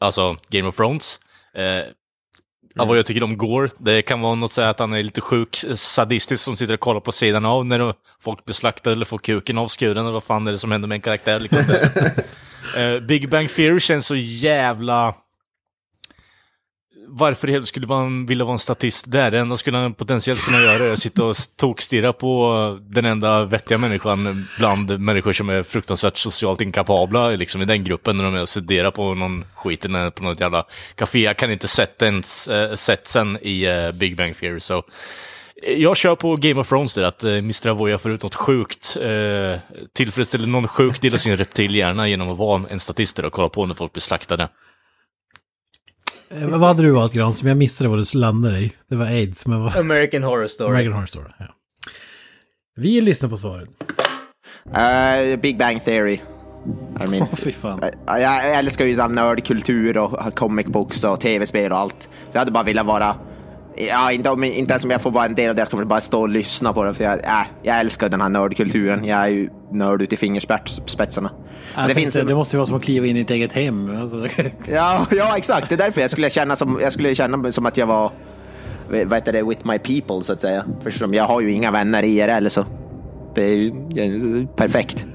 [0.01, 1.18] alltså, Game of Thrones.
[1.55, 1.85] Eh,
[2.78, 5.20] Ja, vad jag tycker om Gore, det kan vara något sätt att han är lite
[5.20, 9.18] sjuk, sadistisk som sitter och kollar på sidan av när folk blir slaktade eller får
[9.18, 11.40] kuken avskuren eller vad fan är det som händer med en karaktär.
[11.40, 11.62] Liksom.
[12.76, 15.14] Eh, Big Bang Theory känns så jävla...
[17.18, 19.31] Varför i skulle man vilja vara en statist där?
[19.31, 23.44] Det enda skulle han potentiellt kunna göra är att sitta och tokstirra på den enda
[23.44, 28.35] vettiga människan bland människor som är fruktansvärt socialt inkapabla liksom i den gruppen när de
[28.35, 31.18] är och studerar på någon skit eller på något jävla café.
[31.18, 34.83] Jag kan inte sätta ens eh, äh, setsen i eh, Big Bang Theory så
[35.62, 37.68] jag kör på Game of Thrones där, att eh, uh, Mr.
[37.68, 39.57] Avoya får ut något sjukt, uh,
[39.92, 43.66] tillfredsställer någon sjuk del av sin reptilhjärna genom att vara en statist och kolla på
[43.66, 44.48] när folk blir slaktade.
[46.30, 47.48] Eh, Vad hade du valt Granström?
[47.48, 48.72] Jag missade vad du landade i.
[48.88, 49.76] Det var aids, men vad...
[49.76, 50.70] American Horror Story.
[50.70, 51.28] American Horror Story.
[51.38, 51.46] Ja.
[52.76, 53.68] Vi lyssnar på svaret.
[54.74, 56.20] Eh, Big Bang Theory.
[57.04, 57.82] I mean, Åh, fy fan.
[57.82, 62.02] Eh, jag älskar ju nördkultur och comic books och tv-spel och allt.
[62.02, 63.16] Så jag hade bara velat vara...
[63.76, 65.76] Ja, inte, om, inte ens om jag får vara en del av det, jag ska
[65.76, 66.94] väl bara stå och lyssna på det.
[66.94, 69.04] För jag, äh, jag älskar den här nördkulturen.
[69.04, 71.30] Jag är ju nörd ut i fingerspetsarna.
[71.76, 73.52] Det, det finns det en, måste ju vara som att kliva in i ett eget
[73.52, 74.00] hem.
[74.00, 74.28] Alltså,
[74.70, 75.68] ja, ja, exakt.
[75.68, 78.12] Det är därför jag skulle känna som, jag skulle känna som att jag var
[78.88, 80.64] vad heter det, with my people så att säga.
[80.82, 82.64] För jag har ju inga vänner i IRL så
[83.34, 85.06] det är ju det perfekt.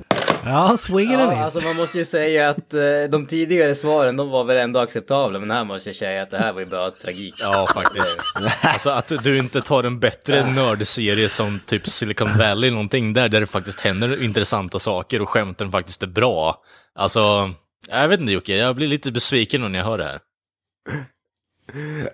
[0.45, 1.39] Ja, swing and a Ja, miss.
[1.39, 5.39] alltså man måste ju säga att eh, de tidigare svaren, de var väl ändå acceptabla,
[5.39, 7.35] men här måste jag säga att det här var ju bara tragik.
[7.39, 8.19] Ja, faktiskt.
[8.63, 13.39] alltså att du inte tar en bättre nördserie som typ Silicon Valley, någonting där, där
[13.39, 16.61] det faktiskt händer intressanta saker och skämten faktiskt är bra.
[16.95, 17.53] Alltså,
[17.89, 20.19] jag vet inte Jocke, jag blir lite besviken när jag hör det här.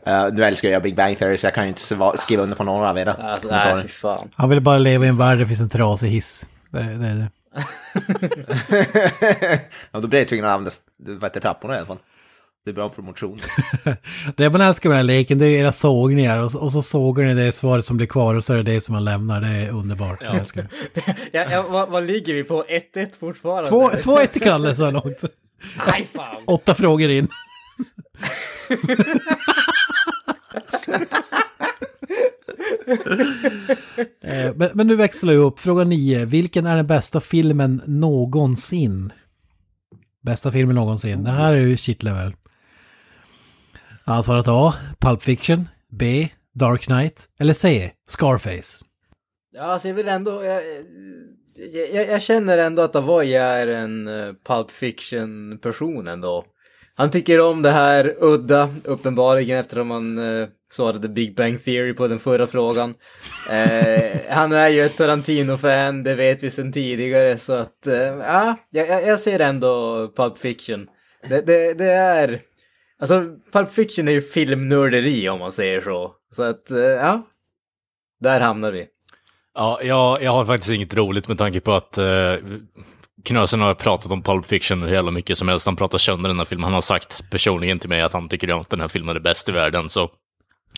[0.08, 1.82] Uh, nu älskar jag Big Bang Theory så jag kan ju inte
[2.18, 3.86] skriva under på några av era Alltså, nej.
[4.36, 6.50] Han vill bara leva i en värld där det finns en trasig hiss.
[6.70, 7.30] Det, det är det.
[9.92, 10.72] ja, då blir jag tvungen att använda
[11.28, 11.98] heter trapporna i alla fall.
[12.66, 13.40] Det är bra för motion.
[14.36, 16.82] Det man älskar med den här leken det är era sågningar och, så- och så
[16.82, 19.42] sågar ni det svaret som blir kvar och så är det det som man lämnar.
[19.42, 20.22] Det är underbart.
[20.22, 21.02] Jag älskar det.
[21.32, 22.64] Ja, ja, vad, vad ligger vi på?
[22.94, 23.70] 1-1 fortfarande?
[23.70, 25.24] Två, två ett till Kalle så här långt.
[25.88, 26.36] Nej, fan.
[26.46, 27.28] Åtta frågor in.
[34.24, 35.60] Eh, men, men nu växlar jag upp.
[35.60, 36.26] Fråga 9.
[36.26, 39.14] Vilken är den bästa filmen någonsin?
[40.24, 41.24] Bästa filmen någonsin.
[41.24, 42.36] Det här är ju shitllevel.
[44.04, 44.74] Han har svarat A.
[45.00, 45.68] Pulp Fiction.
[45.92, 46.30] B.
[46.54, 47.30] Dark Knight.
[47.40, 47.92] Eller C.
[48.10, 48.86] Scarface.
[49.54, 50.44] Ja, alltså jag vill ändå...
[50.44, 50.62] Jag,
[51.94, 56.46] jag, jag känner ändå att Avoya är en eh, Pulp Fiction-person ändå.
[56.98, 62.08] Han tycker om det här udda, uppenbarligen, eftersom han uh, svarade Big Bang Theory på
[62.08, 62.94] den förra frågan.
[63.52, 67.88] Eh, han är ju ett Tarantino-fan, det vet vi sedan tidigare, så att...
[67.88, 70.88] eh, Ja, jag, ser ändå Pulp Fiction.
[71.30, 72.40] Det, det, det är...
[73.00, 76.14] Alltså, Pulp Fiction är ju filmnörderi om man säger så.
[76.32, 77.28] Så att, eh, ja.
[78.20, 78.86] Där hamnar vi.
[79.56, 82.36] Ja, jag, jag har faktiskt inget roligt med tanke på att uh,
[83.24, 85.66] Knösen har pratat om Pulp Fiction hur jävla mycket som helst.
[85.66, 86.64] Han pratar sönder den här filmen.
[86.64, 89.50] Han har sagt personligen till mig att han tycker att den här filmen är bäst
[89.50, 89.90] i världen.
[89.90, 90.10] Så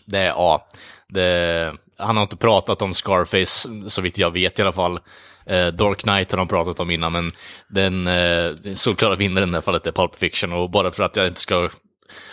[0.05, 0.67] det är ja.
[1.09, 4.99] Det, han har inte pratat om Scarface, så vitt jag vet i alla fall.
[5.45, 7.31] Eh, Dark Knight har de pratat om innan, men
[7.69, 10.53] den eh, solklara vinnaren i det här fallet är Pulp Fiction.
[10.53, 11.69] Och bara för att jag inte ska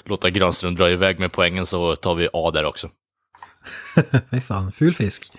[0.05, 2.91] låta Granström dra iväg med poängen så tar vi A där också.
[4.31, 5.33] Fy fan, ful fisk.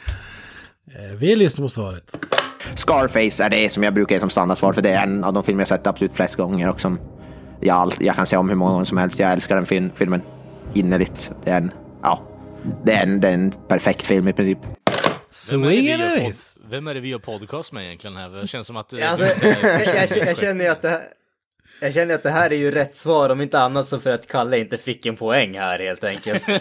[0.95, 2.36] Eh, Vi lyssnar på svaret.
[2.75, 5.43] Scarface är det som jag brukar ge som standardsvar, för det är en av de
[5.43, 6.99] filmer jag sett absolut flest gånger och som
[7.61, 9.19] jag, jag kan säga om hur många gånger som helst.
[9.19, 10.21] Jag älskar den film, filmen
[10.73, 11.31] innerligt.
[11.43, 11.71] Det är en,
[12.03, 12.21] ja,
[12.85, 14.57] det är en, det är en perfekt film i princip.
[15.51, 15.63] Vem
[16.01, 18.29] är, pod- vem är det vi gör podcast med egentligen här?
[18.29, 18.93] Det känns som att...
[18.93, 21.01] eh, Alltså, jag, jag, jag känner ju att det här...
[21.81, 24.27] Jag känner att det här är ju rätt svar, om inte annat så för att
[24.27, 26.43] Kalle inte fick en poäng här helt enkelt.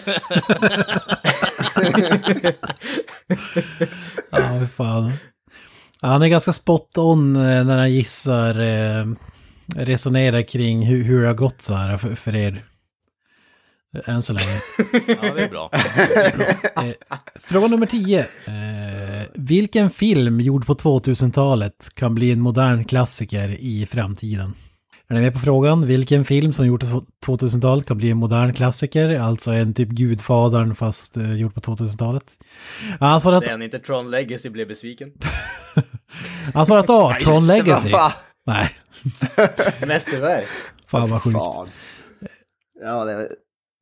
[4.31, 5.11] Ja, fy fan.
[6.01, 9.05] Han är ganska spot on eh, när han gissar, eh,
[9.75, 12.63] resonerar kring hur, hur det har gått så här för, för er.
[14.05, 14.61] Än så länge.
[15.07, 15.71] ja, det är bra.
[16.77, 16.93] Eh,
[17.35, 18.19] fråga nummer 10.
[18.19, 18.25] Eh,
[19.33, 24.53] vilken film gjord på 2000-talet kan bli en modern klassiker i framtiden?
[25.09, 25.85] Är ni med på frågan?
[25.87, 26.83] Vilken film som gjord
[27.25, 29.19] på 2000-talet kan bli en modern klassiker?
[29.19, 32.23] Alltså en typ Gudfadern fast eh, gjord på 2000-talet.
[32.99, 35.11] Ja, Han svarat, Säger han inte Tron Legacy blev besviken?
[36.53, 37.91] han svarat A, Tron Just det, Legacy.
[38.45, 38.69] Nej,
[39.87, 40.47] Mästerverk.
[40.87, 41.37] fan vad sjukt.
[41.37, 41.67] Fan.
[42.81, 43.27] Ja, det,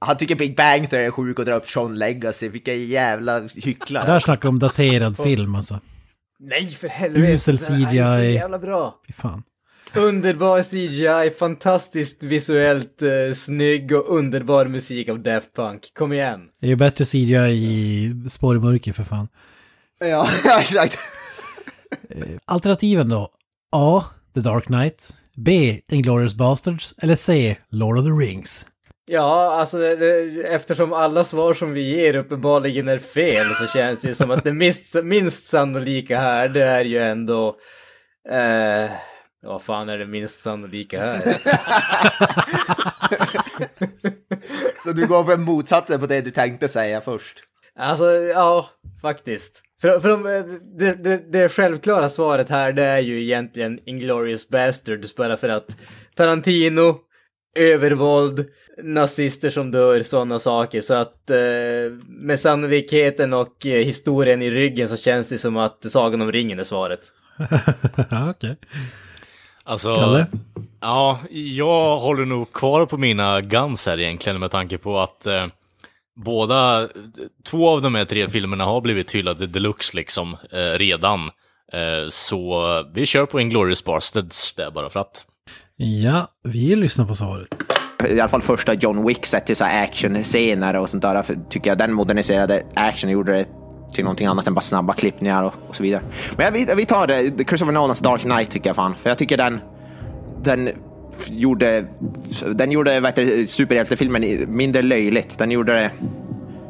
[0.06, 2.50] han tycker Big Bang Theory är sjuk och drar upp Sean Legacy.
[2.50, 4.06] Vilka jävla hycklare.
[4.06, 5.80] Där snackar om daterad film alltså.
[6.40, 7.34] Nej, för helvete!
[7.34, 8.34] Usel Det här är så CGI.
[8.34, 8.96] jävla bra!
[9.08, 9.44] Fy fan.
[9.98, 15.92] Underbar CGI, fantastiskt visuellt eh, snygg och underbar musik av Daft Punk.
[15.94, 16.50] Kom igen!
[16.60, 19.28] Det är ju bättre CGI i Spår i mörker för fan.
[20.00, 20.28] Ja,
[20.60, 21.00] exakt.
[22.46, 23.30] Alternativen då?
[23.72, 24.04] A.
[24.34, 25.14] The Dark Knight.
[25.36, 25.80] B.
[25.92, 26.96] Inglourious Basterds.
[27.02, 27.58] Eller C.
[27.70, 28.68] Lord of the Rings.
[29.08, 34.02] Ja, alltså det, det, eftersom alla svar som vi ger uppenbarligen är fel så känns
[34.02, 37.56] det ju som att det minst, minst sannolika här, det är ju ändå...
[38.30, 38.92] Eh,
[39.46, 41.38] vad fan är det minst sannolika här?
[44.84, 47.40] Så du går på motsatsen på det du tänkte säga först.
[47.80, 48.70] Alltså, ja,
[49.02, 49.62] faktiskt.
[49.82, 50.24] För, för de,
[50.78, 55.78] det, det, det självklara svaret här, det är ju egentligen Inglourious Basterds, bara för att
[56.16, 57.00] Tarantino,
[57.56, 58.46] övervåld,
[58.84, 60.82] nazister som dör, sådana saker.
[60.82, 61.38] Så att eh,
[62.08, 66.60] med sannolikheten och eh, historien i ryggen så känns det som att Sagan om ringen
[66.60, 67.00] är svaret.
[68.30, 68.58] Okej.
[69.66, 70.28] Alltså, Kalle?
[70.82, 75.46] Ja, jag håller nog kvar på mina guns här egentligen med tanke på att eh,
[76.16, 76.88] båda,
[77.44, 81.20] två av de här tre filmerna har blivit hyllade deluxe liksom eh, redan.
[81.74, 85.28] Eh, så vi kör på Inglourious Basterds där bara för att.
[85.76, 87.48] Ja, vi lyssnar på svaret.
[88.10, 91.24] I alla fall första John Wick sett till actionscener och sånt där.
[91.24, 93.46] För tycker jag den moderniserade action gjorde det
[93.94, 96.02] till någonting annat än bara snabba klippningar och, och så vidare.
[96.38, 98.96] Men vi, vi tar det, Christopher Nolans Dark Knight tycker jag fan.
[98.96, 99.60] För jag tycker den,
[100.44, 100.70] den
[101.28, 101.86] gjorde,
[102.54, 105.38] den gjorde vet superhjältefilmen mindre löjligt.
[105.38, 105.92] Den gjorde det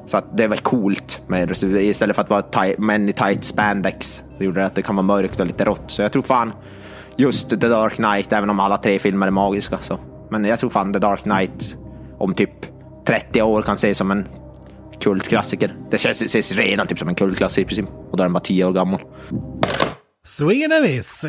[0.06, 1.21] så att det var coolt.
[1.28, 4.23] Med, istället för att vara tight, män i tight spandex.
[4.38, 5.84] Det gjorde det att det kan vara mörkt och lite rått.
[5.88, 6.51] Så jag tror fan
[7.15, 9.78] just The Dark Knight, även om alla tre filmer är magiska.
[9.82, 9.99] Så.
[10.30, 11.78] Men jag tror fan The Dark Knight
[12.17, 12.51] om typ
[13.08, 14.28] 30 år kan ses som en
[15.05, 15.75] kultklassiker.
[15.91, 17.85] Det känns, ses redan typ som en kultklassiker i princip.
[18.11, 18.99] Och då är den bara 10 år gammal.
[20.25, 21.25] Swing and a miss!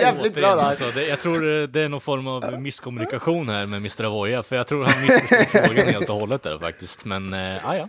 [0.00, 0.62] Jävligt bra där.
[0.62, 4.04] Alltså, det, jag tror eh, det är någon form av misskommunikation här med Mr.
[4.04, 7.04] Avoya, för jag tror han missförstod frågan helt och hållet där faktiskt.
[7.04, 7.88] Men, eh, ah, ja.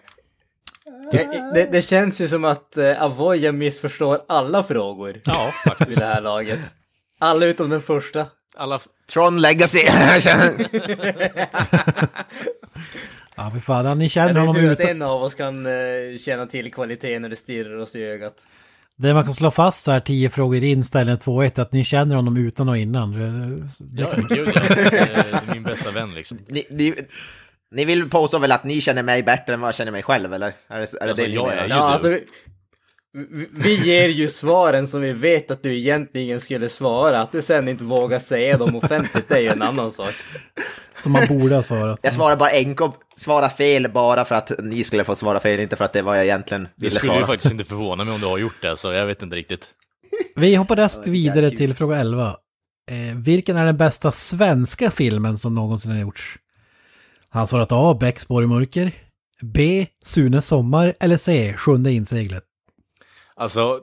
[1.11, 5.99] Det, det känns ju som att eh, Avoya missförstår alla frågor Ja, faktiskt.
[5.99, 6.73] det här laget.
[7.19, 8.25] Alla utom den första.
[8.57, 8.79] Alla,
[9.13, 9.79] Tron Legacy.
[13.35, 13.97] Ja, fy fan.
[13.97, 14.91] Ni Ja, känner det är honom tur att utan...
[14.91, 18.47] en av oss kan uh, känna till kvaliteten när det stirrar oss i ögat.
[18.97, 22.15] Det man kan slå fast så här tio frågor in, ställningen 2-1, att ni känner
[22.15, 23.11] honom utan och innan.
[23.13, 24.61] Det, det ja, gud ja.
[24.67, 24.97] Det
[25.49, 26.39] är min bästa vän liksom.
[26.47, 26.93] ni, ni,
[27.71, 30.33] ni vill påstå väl att ni känner mig bättre än vad jag känner mig själv,
[30.33, 30.47] eller?
[30.67, 31.81] Är det, är det Alltså, det jag är ju- Ja, du.
[31.81, 32.17] alltså,
[33.51, 37.19] vi, ger ju svaren som vi vet att du egentligen skulle svara.
[37.19, 40.13] Att du sen inte vågar säga dem offentligt, det är ju en annan sak.
[41.03, 41.99] Som man borde ha svarat.
[42.03, 45.75] Jag svarar bara enkom, svara fel bara för att ni skulle få svara fel, inte
[45.75, 47.27] för att det var jag egentligen Det ville skulle ju svara.
[47.27, 49.67] faktiskt inte förvåna mig om du har gjort det, så jag vet inte riktigt.
[50.35, 52.27] Vi hoppar rest vidare till fråga 11.
[52.91, 56.37] Eh, vilken är den bästa svenska filmen som någonsin har gjorts?
[57.29, 57.97] Han svarat A.
[57.99, 58.91] Bäckspår i mörker.
[59.41, 59.87] B.
[60.05, 60.93] Sune sommar.
[60.99, 61.53] Eller C.
[61.57, 62.43] Sjunde inseglet.
[63.35, 63.79] Alltså,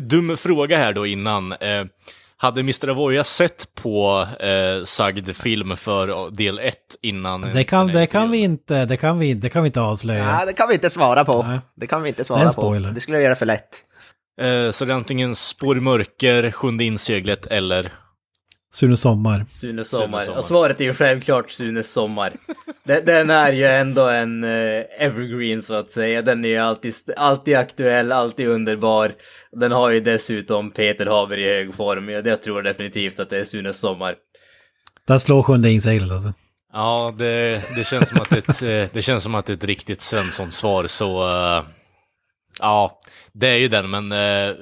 [0.00, 1.52] dum fråga här då innan.
[1.52, 1.84] Eh,
[2.36, 2.88] hade Mr.
[2.88, 7.40] Avoya sett på eh, sagd film för del 1 innan?
[7.42, 10.36] Det kan, det kan vi inte, det kan vi, det kan vi inte avslöja.
[10.36, 11.42] Nej, det kan vi inte svara på.
[11.42, 11.58] Nej.
[11.76, 12.52] Det kan vi inte svara en på.
[12.52, 12.90] spoiler.
[12.90, 13.82] Det skulle jag göra för lätt.
[14.40, 17.92] Eh, så det är antingen Spår i mörker, Sjunde inseglet eller...
[18.74, 19.44] Sune sommar.
[19.48, 20.20] Sune Sommar.
[20.20, 20.38] Sommar.
[20.38, 22.32] Och svaret är ju självklart Sune Sommar.
[22.84, 26.22] Den, den är ju ändå en eh, evergreen så att säga.
[26.22, 29.14] Den är ju alltid, alltid aktuell, alltid underbar.
[29.52, 32.08] Den har ju dessutom Peter Haber i hög form.
[32.08, 34.14] Jag, tror definitivt att det är Sune Sommar.
[35.06, 36.32] Där slår sjunde inseglet alltså.
[36.72, 39.52] Ja, det, det, känns som att det, är ett, eh, det känns som att det
[39.52, 41.28] är ett riktigt Svensson-svar, så...
[41.28, 41.64] eh,
[42.58, 42.98] ja,
[43.32, 44.12] det är ju den, men...
[44.12, 44.54] eh,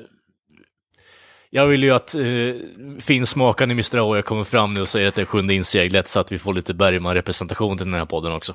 [1.54, 2.56] jag vill ju att uh,
[3.00, 3.98] finsmakaren i Mr.
[3.98, 6.54] Avoya kommer fram nu och säger att det är sjunde inseglet, så att vi får
[6.54, 8.54] lite Bergman-representation till den här podden också.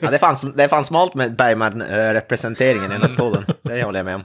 [0.00, 3.44] Ja, det, fanns, det fanns smalt med Bergman-representeringen i den här podden.
[3.62, 4.24] Det håller jag med om.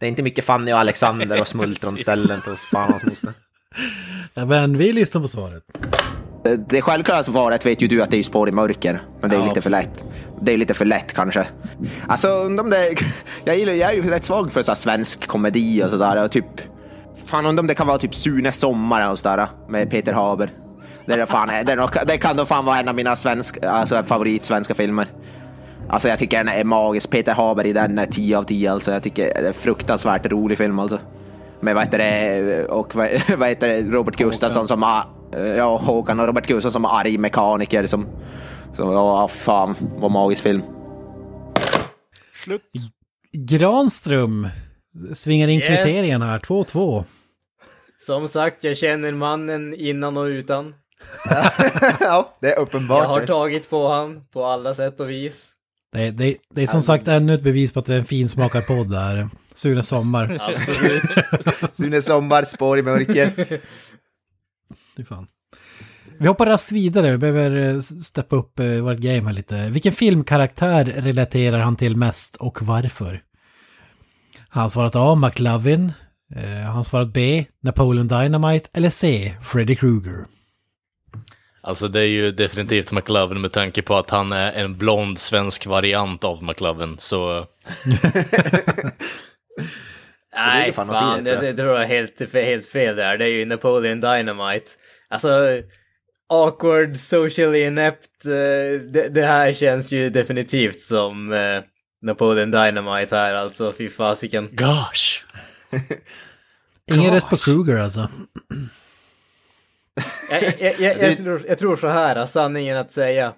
[0.00, 3.32] Det är inte mycket Fanny och Alexander och smultronställen på fan moster.
[4.34, 5.62] Ja, men vi lyssnar på svaret.
[6.68, 9.02] Det självklara svaret vet ju du att det är spår i mörker.
[9.20, 10.04] Men det är Ja, lite för lätt.
[10.44, 11.46] Det är lite för lätt kanske.
[12.08, 12.96] Alltså, om det...
[13.44, 16.28] Jag, gillar, jag är ju rätt svag för så svensk komedi och sådär.
[16.28, 16.44] Typ...
[17.26, 20.50] Fan, om det kan vara typ Sune Sommar och sådär med Peter Haber.
[21.06, 23.64] Det, är fan, det, är nog, det kan då fan vara en av mina svensk,
[23.64, 25.06] alltså, favoritsvenska filmer.
[25.88, 27.10] Alltså jag tycker den är magisk.
[27.10, 28.92] Peter Haber i den är 10 av 10 alltså.
[28.92, 30.98] Jag tycker det är en fruktansvärt rolig film alltså.
[31.60, 35.04] Med vad heter det, och vad, vad heter det, Robert Gustafsson som har,
[35.56, 38.06] ja Håkan och Robert Gustafsson som arg mekaniker som,
[38.76, 40.62] som ja fan vad magisk film.
[42.44, 42.62] Slut.
[43.32, 44.48] Granström
[45.14, 45.68] svingar in Yes.
[45.68, 47.04] kriterierna här, 2-2.
[47.98, 50.74] Som sagt, jag känner mannen innan och utan.
[52.00, 53.02] ja, det är uppenbart.
[53.02, 55.50] Jag har tagit på han på alla sätt och vis.
[55.92, 58.90] Det, det, det är som sagt ännu ett bevis på att det är en finsmakarpodd
[58.90, 59.28] där.
[59.54, 60.38] Sune Sommar.
[60.40, 61.02] Absolut.
[61.76, 63.60] Sune Sommar, spår i mörker.
[64.96, 65.26] Fy fan.
[66.18, 69.70] Vi hoppar raskt vidare, vi behöver eh, steppa upp eh, vårt game här lite.
[69.70, 73.22] Vilken filmkaraktär relaterar han till mest och varför?
[74.48, 75.14] Han svarat A.
[75.14, 75.92] McLovin.
[76.36, 77.44] Eh, han svarat B.
[77.62, 78.68] Napoleon Dynamite.
[78.72, 79.34] Eller C.
[79.42, 80.26] Freddy Krueger.
[81.60, 85.66] Alltså det är ju definitivt McLovin med tanke på att han är en blond svensk
[85.66, 87.46] variant av McLovin, så...
[90.36, 93.18] Nej, fan det, det tror jag är helt, helt fel där.
[93.18, 94.70] Det är ju Napoleon Dynamite.
[95.08, 95.28] Alltså,
[96.28, 98.24] awkward, socially inept.
[98.24, 101.62] eh, Det, det här känns ju definitivt som eh,
[102.02, 103.72] Napoleon Dynamite här, alltså.
[103.78, 104.48] Fy fasiken.
[104.52, 105.24] Gosh!
[106.92, 108.08] Ingen röst på Krueger alltså.
[110.30, 113.32] Jag, jag, jag, jag, tror, jag tror så här, sanningen att säga.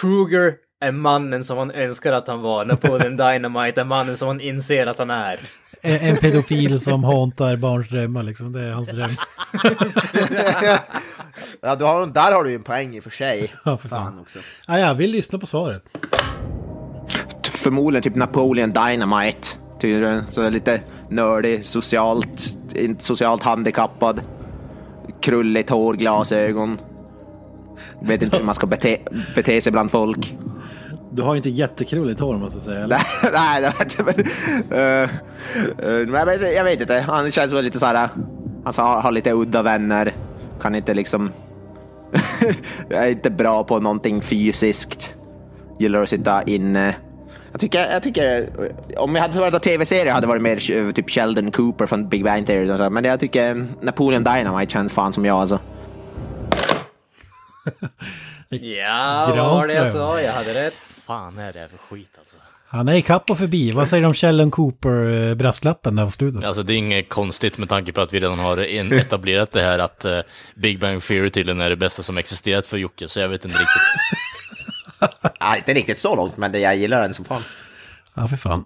[0.00, 2.64] Kruger är mannen som han önskar att han var.
[2.64, 5.40] Napoleon Dynamite är mannen som han inser att han är.
[5.84, 8.52] En, pedofil som hauntar barns drömmar liksom.
[8.52, 9.10] Det är hans dröm.
[11.60, 13.52] Ja, du har, där har du ju en poäng i och för sig.
[13.64, 14.04] Ja, för fan.
[14.04, 14.38] Fan också.
[14.66, 15.82] Ja, vill lyssna på svaret.
[17.50, 19.48] Förmodligen typ Napoleon Dynamite.
[19.80, 20.26] Tydligen.
[20.26, 20.80] Så lite
[21.10, 22.58] nördig, socialt,
[22.98, 24.20] socialt handikappad.
[25.20, 26.78] Krulligt hår, glasögon.
[28.02, 28.98] Vet inte hur man ska bete,
[29.34, 30.36] bete sig bland folk.
[31.14, 32.84] Du har inte jättekrulligt hår måste jag säga.
[32.84, 33.00] Eller?
[33.32, 34.26] Nej, det vet jag men,
[34.78, 36.94] eh, eh, men jag, vet, jag vet inte.
[36.94, 38.08] Han känns väl lite så här.
[38.64, 40.12] Han har, har lite udda vänner.
[40.60, 41.32] Kan inte liksom...
[42.90, 45.14] är inte bra på någonting fysiskt.
[45.78, 46.94] Gillar att sitta inne.
[47.52, 48.48] Jag tycker, jag tycker
[48.96, 52.08] om jag hade varit en tv-serie hade det varit mer eh, typ Sheldon Cooper från
[52.08, 52.70] Big Bang Theory.
[52.70, 55.58] och så, Men jag tycker Napoleon Dynamite känns fan som jag alltså.
[58.48, 60.20] Ja, vad var det jag sa?
[60.20, 60.93] Jag hade rätt.
[61.06, 62.36] Fan är det här för skit alltså?
[62.66, 63.70] Han är ikapp och förbi.
[63.72, 66.44] Vad säger du om Sheldon Cooper-brasklappen där på slutet?
[66.44, 68.56] Alltså det är inget konstigt med tanke på att vi redan har
[68.92, 70.20] etablerat det här att eh,
[70.54, 73.58] Big Bang Theory tydligen är det bästa som existerat för Jocke, så jag vet inte
[73.58, 73.82] riktigt.
[75.40, 77.42] Nej, inte riktigt så långt, men det, jag gillar den som fan.
[78.14, 78.64] Ja, för fan.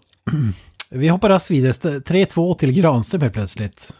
[0.91, 1.71] Vi hoppar raskt vidare.
[1.71, 3.95] St- 3-2 till Granström helt plötsligt.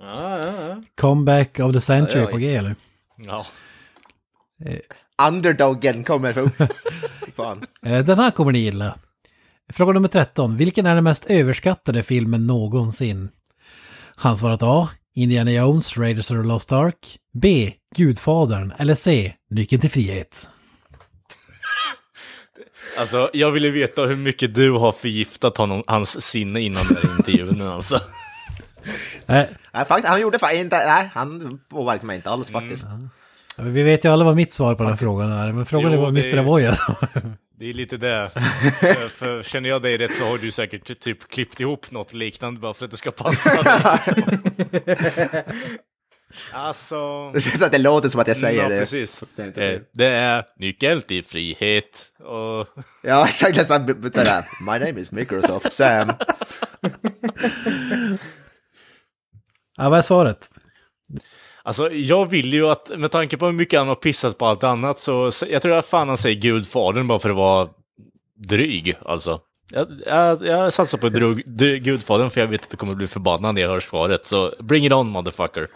[0.00, 0.82] Ja, ja, ja.
[1.00, 2.74] Comeback of the century på G eller?
[3.16, 3.46] Ja.
[5.28, 6.54] Underdoggen kommer upp.
[7.36, 7.66] fan.
[7.86, 8.98] Eh, Den här kommer ni gilla.
[9.72, 10.56] Fråga nummer 13.
[10.56, 13.28] Vilken är den mest överskattade filmen någonsin?
[14.16, 14.88] Han svarat A.
[15.14, 17.18] Indiana Jones, Raiders of the Lost Ark.
[17.34, 17.72] B.
[17.96, 18.72] Gudfadern.
[18.78, 19.34] Eller C.
[19.50, 20.48] Nyckeln till frihet.
[22.98, 27.16] Alltså, jag ville veta hur mycket du har förgiftat honom, hans sinne innan den här
[27.18, 27.96] intervjun alltså.
[29.26, 32.86] Eh, Nej, faktiskt, han gjorde faktiskt inte, nej, han påverkade mig inte alls faktiskt.
[33.56, 35.92] Ja, Vi vet ju alla vad mitt svar på den här frågan är, men frågan
[35.92, 36.38] Jo, är vad det- Mr.
[36.38, 36.76] Avoya
[37.58, 38.30] Det är lite det.
[39.10, 42.74] för, känner jag dig rätt så har du säkert typ klippt ihop något liknande bara
[42.74, 43.78] för att det ska passa dig.
[46.52, 47.30] alltså...
[47.32, 48.78] Det känns att det låter som att jag säger ja, det.
[48.78, 49.32] precis.
[49.36, 52.06] Det är inte Eh, det är nyckeln till frihet.
[52.18, 52.66] Och...
[53.02, 53.56] Ja, exakt.
[53.56, 56.08] här, sådär, My name is Microsoft Sam.
[59.76, 60.48] Ja, vad är svaret?
[61.64, 64.64] Alltså, jag vill ju att, med tanke på hur mycket han har pissat på allt
[64.64, 67.68] annat, så så- jag tror att fan han säger Gudfadern bara för att vara
[68.48, 69.40] dryg, alltså.
[69.70, 73.06] Jag, jag, jag satsar på drug, dry, Gudfadern för jag vet att det kommer bli
[73.06, 75.66] förbannad när jag hör svaret, så bring it on motherfucker.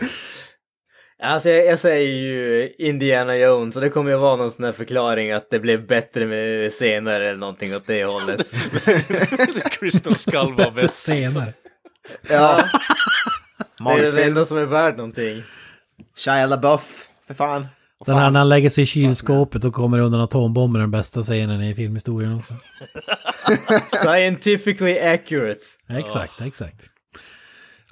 [1.22, 4.72] Alltså jag, jag säger ju Indiana Jones och det kommer ju vara någon sån här
[4.72, 8.52] förklaring att det blev bättre med senare eller någonting åt det hållet.
[9.80, 10.94] Crystal Skull var bäst.
[10.94, 11.52] Senare.
[12.28, 12.60] Ja,
[13.94, 15.42] det är det enda som är värt någonting.
[16.16, 17.66] Shia LaBeouf, för fan.
[17.98, 20.90] Och Den här när han lägger sig i kylskåpet och kommer undan atombomben är den
[20.90, 22.54] bästa scenen i filmhistorien också.
[24.02, 25.60] Scientifically accurate.
[25.88, 26.76] Exakt, exakt.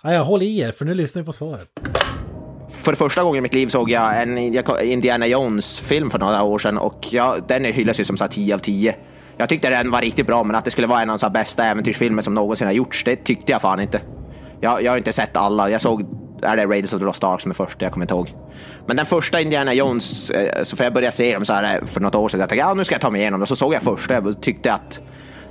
[0.03, 1.69] Ja, jag håller i er, för nu lyssnar vi på svaret.
[2.71, 4.39] För första gången i mitt liv såg jag en
[4.83, 8.55] Indiana Jones-film för några år sedan och jag, den hyllas ju som så här 10
[8.55, 8.97] av 10.
[9.37, 11.65] Jag tyckte den var riktigt bra, men att det skulle vara en av de bästa
[11.65, 14.01] äventyrsfilmer som någonsin har gjorts, det tyckte jag fan inte.
[14.65, 15.71] Jag, jag har inte sett alla.
[15.71, 16.07] Jag såg,
[16.43, 18.35] är det Raiders of the Lost Ark som är första, jag kommer inte ihåg.
[18.87, 21.87] Men den första Indiana Jones, eh, så för jag började se dem så här eh,
[21.87, 23.47] för något år sedan, jag tänkte ja, nu ska jag ta mig igenom det.
[23.47, 25.01] Så såg jag första och tyckte att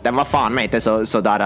[0.04, 1.46] den var fan mig inte så, så där, eh,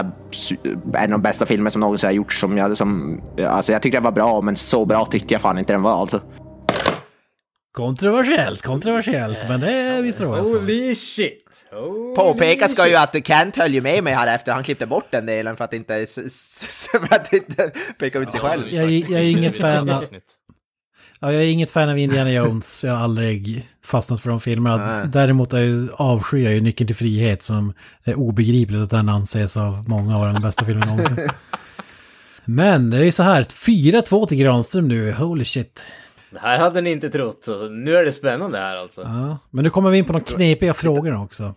[0.94, 2.40] en av de bästa filmer som någonsin har gjorts.
[2.40, 5.58] Som jag, som, alltså jag tyckte den var bra, men så bra tyckte jag fan
[5.58, 6.22] inte den var alltså.
[7.78, 10.54] Kontroversiellt, kontroversiellt, men det visste jag sa.
[10.58, 11.44] Holy shit.
[11.72, 15.06] Holy Påpekas ska ju att Kent höll ju med mig här efter, han klippte bort
[15.12, 15.94] den delen för att inte,
[16.92, 18.64] för att inte peka ut sig själv.
[18.72, 20.06] Jag, är- jag är inget fan av...
[21.20, 22.84] Ja, jag är inget fan av Indiana Jones.
[22.84, 25.06] Jag har aldrig fastnat för de filmerna.
[25.06, 27.74] Däremot är jag, avskyr jag ju Nyckeln till frihet som
[28.04, 31.30] är obegripligt att den anses av många vara den bästa filmen någonsin.
[32.46, 35.82] Men det är ju så här, 4-2 till Granström nu, holy shit.
[36.32, 37.48] Det här hade ni inte trott.
[37.48, 39.02] Alltså, nu är det spännande här alltså.
[39.02, 41.56] Ja, men nu kommer vi in på de knepiga frågorna också.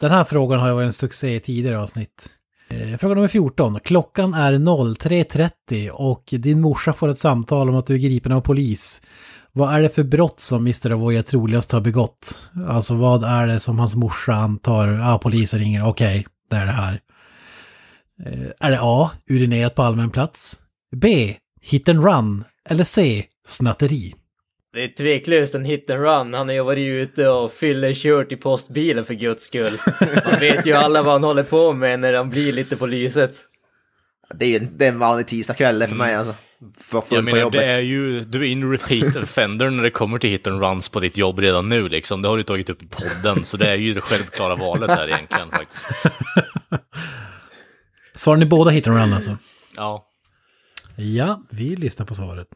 [0.00, 2.28] Den här frågan har ju varit en succé i tidigare avsnitt.
[2.68, 3.80] Eh, Fråga nummer 14.
[3.80, 8.40] Klockan är 03.30 och din morsa får ett samtal om att du är gripen av
[8.40, 9.02] polis.
[9.52, 10.90] Vad är det för brott som Mr.
[10.90, 12.48] Avoya troligast har begått?
[12.68, 14.88] Alltså vad är det som hans morsa antar?
[14.88, 15.86] Ja, ah, polisen ringer.
[15.88, 17.00] Okej, det är det här.
[18.26, 19.10] Eh, Är det A.
[19.30, 20.58] Urinerat på allmän plats?
[20.96, 21.36] B.
[21.60, 22.44] Hit and run?
[22.68, 23.24] Eller C.
[23.46, 24.14] Snatteri?
[24.72, 26.34] Det är tveklöst en hit and run.
[26.34, 29.78] Han har ju varit ute och fyllekört i postbilen för guds skull.
[30.30, 33.36] Man vet ju alla vad han håller på med när han blir lite på lyset.
[34.34, 36.34] Det är ju en, det är en vanlig tisdagkväll för mig alltså.
[36.78, 37.60] För full Jag på menar, jobbet.
[37.60, 40.88] det är ju, du är in repeat offender när det kommer till hit and runs
[40.88, 42.22] på ditt jobb redan nu liksom.
[42.22, 45.08] Det har du tagit upp i podden, så det är ju det självklara valet här
[45.08, 45.88] egentligen faktiskt.
[48.14, 49.36] Svarar ni båda hit and run alltså?
[49.76, 50.06] Ja.
[50.96, 52.46] Ja, vi lyssnar på svaret.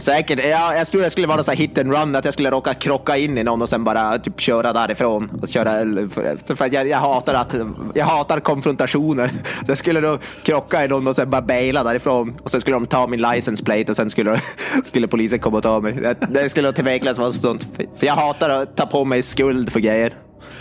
[0.00, 0.40] Säkert.
[0.44, 2.74] Ja, jag tror det skulle vara så här hit and run, att jag skulle råka
[2.74, 5.30] krocka in i någon och sen bara typ köra därifrån.
[5.42, 5.70] Och köra,
[6.08, 7.54] för, för att jag, jag, hatar att,
[7.94, 9.28] jag hatar konfrontationer.
[9.28, 9.34] Så
[9.70, 12.36] jag skulle då krocka i någon och sen bara baila därifrån.
[12.42, 14.40] Och sen skulle de ta min license plate och sen skulle,
[14.84, 15.92] skulle polisen komma och ta mig.
[15.92, 17.66] Det, det skulle tveklöst vara sånt.
[17.76, 20.14] För, för jag hatar att ta på mig skuld för grejer.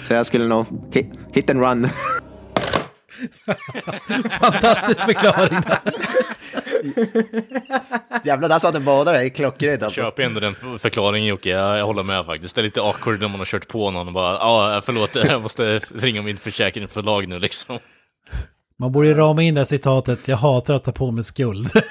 [0.08, 1.90] Så jag skulle nog hit, hit and run.
[4.30, 5.58] Fantastisk förklaring.
[8.24, 10.02] Jävlar, där satt en båda där i klockrent alltså.
[10.02, 12.56] Köper ändå den förklaringen Jocke, jag, jag håller med faktiskt.
[12.56, 15.42] Det är lite awkward när man har kört på någon och bara ja, förlåt, jag
[15.42, 17.80] måste ringa min försäkringsbolag nu liksom.
[18.80, 21.72] Man borde ju rama in det här citatet, jag hatar att ta på mig skuld.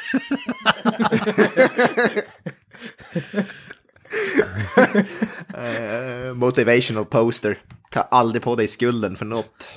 [5.55, 7.59] Eh, motivational poster.
[7.91, 9.68] Ta aldrig på dig skulden för något.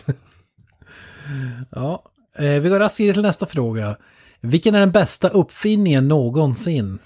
[1.71, 2.03] ja,
[2.37, 3.95] eh, vi går raskt vidare till nästa fråga.
[4.41, 6.99] Vilken är den bästa uppfinningen någonsin?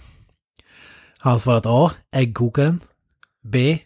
[1.17, 1.91] Han svarat A.
[2.15, 2.79] Äggkokaren.
[3.43, 3.77] B.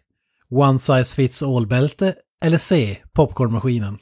[0.49, 2.15] One size fits all-bälte.
[2.45, 2.97] Eller C.
[3.13, 3.97] Popcornmaskinen.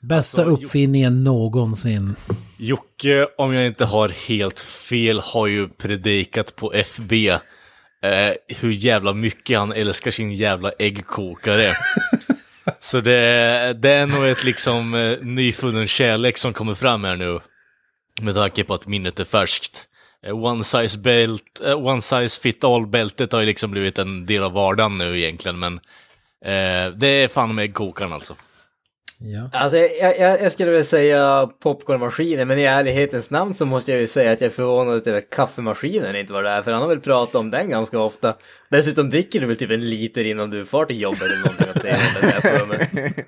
[0.00, 2.14] Bästa Alltså, uppfinningen någonsin.
[2.58, 7.38] Jocke, om jag inte har helt fel, har ju predikat på FB eh,
[8.60, 11.72] hur jävla mycket han älskar sin jävla äggkokare.
[12.80, 17.40] Så det, det är nog ett liksom eh, nyfunnen kärlek som kommer fram här nu.
[18.20, 19.88] Med tanke på att minnet är färskt.
[20.26, 24.42] Eh, One size belt, eh, one size fit all-bältet har ju liksom blivit en del
[24.42, 25.74] av vardagen nu egentligen, men
[26.44, 28.36] eh, det är fan med äggkokaren alltså.
[29.20, 29.50] Ja.
[29.52, 34.00] Alltså jag, jag, jag skulle väl säga popcornmaskinen, men i ärlighetens namn så måste jag
[34.00, 36.88] ju säga att jag är förvånad över att kaffemaskinen inte var där, för han har
[36.88, 38.34] väl pratat om den ganska ofta.
[38.70, 41.82] Dessutom dricker du väl typ en liter innan du far till jobbet eller någonting åt
[41.82, 43.26] det hållet, har jag för mig.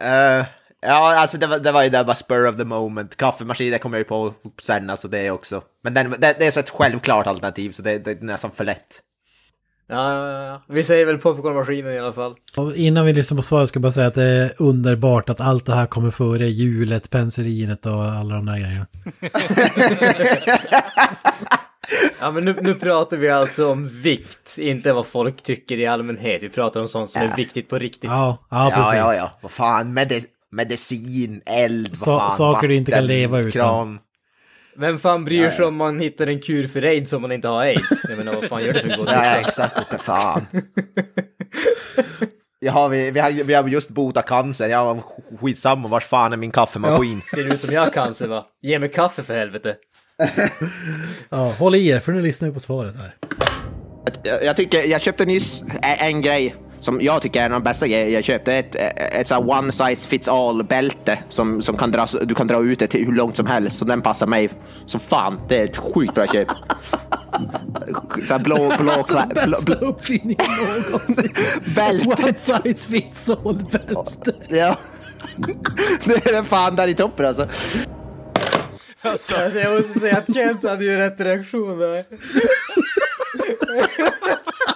[0.82, 3.16] ja, alltså det var, det var ju det bara spur of the moment.
[3.16, 5.62] Kaffemaskinen kommer jag ju på sen, alltså det också.
[5.82, 8.64] Men den, det, det är så ett självklart alternativ, så det, det är nästan för
[8.64, 9.00] lätt.
[9.88, 10.62] Ja, ja, ja.
[10.68, 12.34] Vi säger väl popcornmaskinen i alla fall.
[12.56, 15.40] Och innan vi lyssnar på svaret ska jag bara säga att det är underbart att
[15.40, 18.86] allt det här kommer före hjulet, penicillinet och alla de där grejerna.
[22.20, 26.42] Ja, men nu, nu pratar vi alltså om vikt, inte vad folk tycker i allmänhet.
[26.42, 28.10] Vi pratar om sånt som är viktigt på riktigt.
[28.10, 28.98] Ja, ja precis.
[28.98, 29.30] Ja, ja, ja.
[29.40, 33.50] Vad fan, medi medicin, eld, vad Sa- fan, saker du inte kan leva utan.
[33.52, 33.98] kran.
[34.76, 37.60] Vem fan bryr sig om man hittar en kur för aids om man inte har
[37.62, 38.04] aids?
[38.08, 40.46] Jag menar, vad fan gör det för god Ja, exakt, inte fan.
[42.64, 45.02] Ja, vi, vi, har, vi har just botat cancer, jag var
[45.40, 47.22] skitsamma, vars fan är min kaffemaskin?
[47.34, 48.46] Ser ut som jag har cancer va?
[48.62, 49.76] Ge mig kaffe för helvete.
[51.28, 53.14] Ja, håll i er för nu lyssnar vi på svaret här.
[54.22, 57.60] Jag, jag tycker, jag köpte nyss en, en grej som jag tycker är en av
[57.60, 58.54] de bästa grejer jag köpte.
[58.54, 62.62] Ett, ett så one size fits all bälte som, som kan dras, du kan dra
[62.62, 63.76] ut det till hur långt som helst.
[63.76, 64.50] Så den passar mig
[64.86, 65.40] som fan.
[65.48, 66.48] Det är ett sjukt bra köp.
[68.28, 70.46] Så blå, blå, blå, blå Bästa uppfinningen
[70.90, 71.34] någonsin!
[72.24, 74.34] One size fits all bälte!
[74.48, 74.76] Ja.
[76.04, 77.48] Det är fan där i toppen alltså.
[79.02, 82.04] Alltså, jag måste säga att Kent hade ju rätt reaktion där.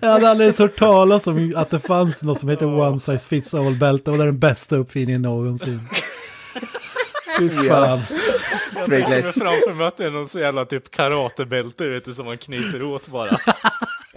[0.00, 3.28] Jag hade aldrig ens hört talas om att det fanns något som heter one size
[3.28, 5.80] fits all bälte och det är den bästa uppfinningen någonsin.
[7.38, 8.00] Fy fan.
[8.74, 12.14] Jag tänker mig framför mig att det är någon så jävla typ karatebälte vet du
[12.14, 13.38] som man knyter åt bara.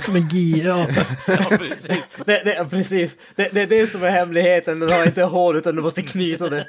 [0.01, 0.88] Som en gi, ja.
[1.28, 2.17] Ja, precis.
[2.26, 3.17] Det, det, precis.
[3.36, 4.80] Det, det är det som är hemligheten.
[4.80, 6.65] Den har inte hål utan du måste knyta det.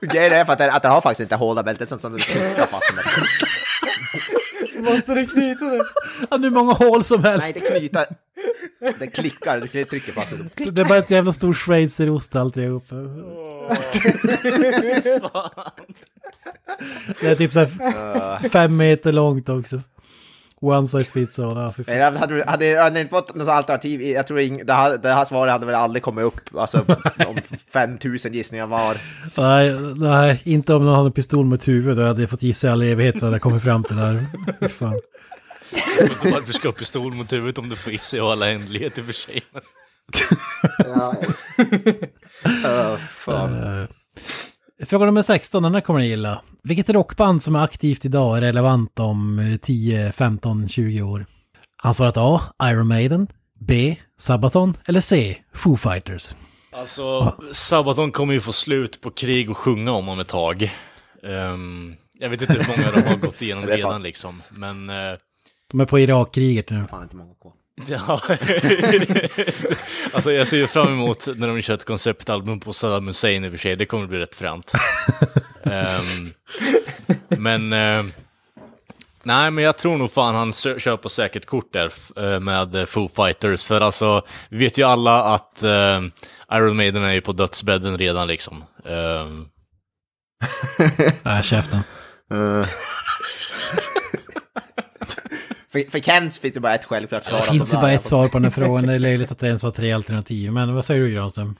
[0.12, 2.18] Grejen är för att den, att den har faktiskt inte hål bältet sånt som du
[2.18, 3.04] klickar fast med.
[4.78, 5.84] Måste du knyta det?
[6.30, 7.56] Han hur många hål som Nej, helst.
[7.56, 8.04] inte knyta.
[8.98, 10.70] Den klickar, du trycker fast det.
[10.70, 12.84] Det är bara ett jävla stor schweizerost alltihop.
[17.20, 19.80] Det är typ så här fem meter långt också.
[20.60, 21.72] One size fits all, ja.
[21.86, 24.98] Nej, Hade, hade, hade, hade ni inte fått något alternativ, jag tror ing, det, här,
[24.98, 26.84] det här svaret hade väl aldrig kommit upp, alltså
[27.26, 27.36] om
[27.72, 28.96] 5000 gissningar var.
[29.36, 31.96] Nej, nej, inte om någon hade en pistol mot huvudet.
[31.96, 34.02] Då hade jag fått gissa i all evighet så hade jag kommit fram till det
[34.02, 34.26] här.
[34.68, 35.00] Fan.
[36.32, 39.04] Varför ska ha pistol mot huvudet om du får gissa i alla ändlighet i och
[39.04, 39.42] för sig.
[40.78, 41.14] Ja.
[42.46, 43.80] uh, fan.
[43.82, 43.88] Eh,
[44.86, 46.42] Fråga nummer 16, den här kommer ni gilla.
[46.62, 51.26] Vilket rockband som är aktivt idag är relevant om eh, 10, 15, 20 år?
[51.76, 52.40] Han svarat A.
[52.62, 53.26] Iron Maiden.
[53.60, 53.96] B.
[54.18, 54.76] Sabaton.
[54.86, 55.38] Eller C.
[55.54, 56.34] Foo Fighters.
[56.72, 60.62] Alltså, Sabaton kommer ju få slut på krig och sjunga om om ett tag.
[61.22, 64.90] Ehm, jag vet inte hur många de har gått igenom redan liksom, men...
[64.90, 64.96] eh,
[65.70, 66.86] De är på Irakkriget nu.
[66.90, 67.52] Fan inte många kvar.
[67.88, 68.20] Ja,
[70.12, 73.48] alltså jag ser ju fram emot när de kör ett konceptalbum på Saddam Hussein i
[73.48, 74.72] och för sig, det kommer bli rätt fränt.
[75.62, 76.32] Ehm,
[77.28, 78.04] men, eh,
[79.22, 83.08] nej men jag tror nog fan han kör på säkert kort där eh, med Foo
[83.08, 86.00] Fighters, för alltså, vi vet ju alla att eh,
[86.52, 88.64] Iron Maiden är ju på dödsbädden redan liksom.
[88.84, 89.48] Ehm,
[91.22, 91.80] Nej, käften.
[95.72, 97.38] För, för Kent finns det bara ett självklart svar.
[97.38, 98.86] Det att finns ju bara ett svar på den här frågan.
[98.86, 100.52] Det är löjligt att det ens har tre alternativ.
[100.52, 101.56] Men vad säger du Granström?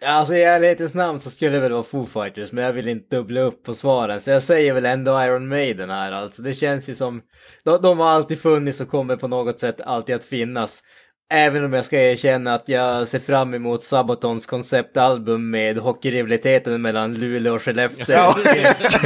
[0.00, 2.88] Ja, Alltså i ärlighetens namn så skulle det väl vara Foo Fighters, men jag vill
[2.88, 4.20] inte dubbla upp på svaren.
[4.20, 6.42] Så jag säger väl ändå Iron Maiden här alltså.
[6.42, 7.22] Det känns ju som,
[7.64, 10.82] de, de har alltid funnits och kommer på något sätt alltid att finnas.
[11.30, 17.14] Även om jag ska erkänna att jag ser fram emot Sabatons konceptalbum med hockeyrivaliteten mellan
[17.14, 18.04] Luleå och Skellefteå.
[18.08, 18.38] Ja.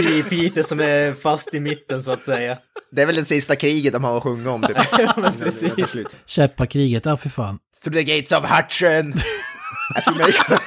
[0.02, 2.58] I Piteå som är fast i mitten så att säga.
[2.92, 4.76] Det är väl det sista kriget de har att sjunga om typ.
[4.98, 6.06] Ja, precis.
[6.26, 7.58] Käppakriget, ja för fan.
[7.84, 9.12] Through the gates of Hutchen!
[9.96, 10.60] As we make,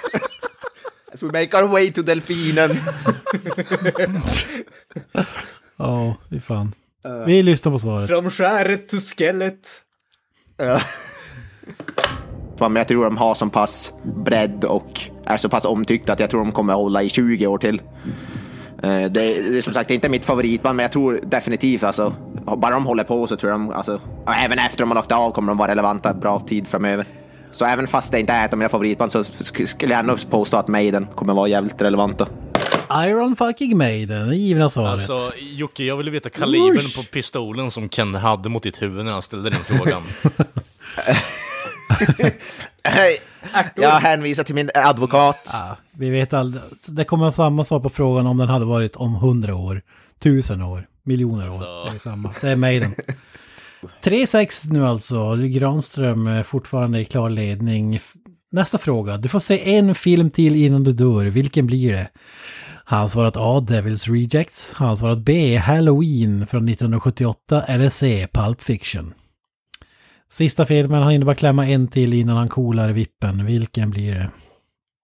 [1.13, 2.77] as we make our way to Delfinen.
[5.77, 6.75] Ja, fy fan.
[7.25, 8.07] Vi lyssnar på svaret.
[8.09, 9.81] Från skäret to skellet.
[10.57, 10.81] Ja.
[12.69, 16.29] Men jag tror de har så pass bredd och är så pass omtyckta att jag
[16.29, 17.81] tror de kommer hålla i 20 år till.
[18.83, 22.13] Eh, Det är, det är som sagt inte mitt favoritband, men jag tror definitivt alltså,
[22.57, 24.01] bara de håller på så tror jag de, alltså,
[24.45, 27.05] även efter de har lagt av kommer de vara relevanta bra tid framöver.
[27.51, 30.17] Så även fast det inte är ett av mina favoritband så sk- skulle jag ändå
[30.29, 32.27] påstå att Maiden kommer vara jävligt relevanta.
[33.05, 34.91] Iron fucking Maiden, det givna svaret.
[34.91, 39.11] Alltså, Jocke, jag ville veta kalibern på pistolen som Ken hade mot ditt huvud när
[39.11, 40.01] han ställde den frågan.
[43.75, 45.49] Jag hänvisar till min advokat.
[45.53, 46.63] Ja, vi vet aldrig.
[46.79, 49.81] Så Det kommer samma svar på frågan om den hade varit om hundra år,
[50.19, 51.51] tusen år, miljoner år.
[51.51, 51.85] Alltså.
[51.89, 52.33] Det är samma.
[52.41, 52.95] Det är Maiden.
[54.03, 55.35] 3-6 nu alltså.
[55.35, 57.99] Granström är fortfarande i klar ledning.
[58.51, 59.17] Nästa fråga.
[59.17, 61.25] Du får se en film till innan du dör.
[61.25, 62.09] Vilken blir det?
[62.85, 63.65] Han svarat A.
[63.67, 64.73] Devil's Rejects.
[64.73, 65.57] Han svarat B.
[65.57, 67.63] Halloween från 1978.
[67.67, 68.27] Eller C.
[68.33, 69.13] Pulp Fiction.
[70.31, 73.45] Sista filmen, han hinner bara klämma en till innan han coolar vippen.
[73.45, 74.29] Vilken blir det?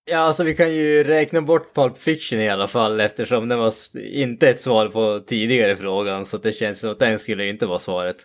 [0.09, 3.73] Ja, alltså vi kan ju räkna bort Pulp Fiction i alla fall eftersom det var
[4.13, 7.65] inte ett svar på tidigare frågan så det känns som att den skulle ju inte
[7.65, 8.15] vara svaret.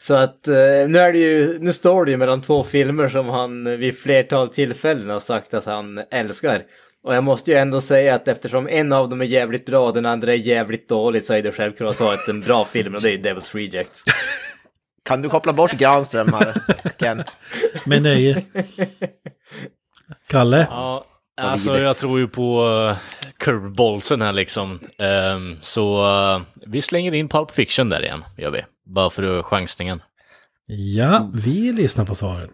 [0.00, 0.54] Så att eh,
[0.88, 4.48] nu är det ju, nu står det ju mellan två filmer som han vid flertal
[4.48, 6.62] tillfällen har sagt att han älskar.
[7.04, 9.94] Och jag måste ju ändå säga att eftersom en av dem är jävligt bra, och
[9.94, 13.10] den andra är jävligt dålig så är det självklart svaret en bra film och det
[13.10, 14.04] är Devil's Rejects.
[15.08, 16.54] Kan du koppla bort Granström här,
[17.00, 17.36] Kent?
[17.84, 18.42] Med nöje.
[20.30, 20.66] Kalle?
[20.70, 21.04] Ja,
[21.40, 22.96] alltså jag tror ju på uh,
[23.38, 24.80] curveballsen här liksom.
[24.98, 28.64] Ehm, så eh, vi slänger in Pulp Fiction där igen, gör vi.
[28.94, 30.02] Bara för chansningen.
[30.96, 32.50] Ja, vi lyssnar på svaret.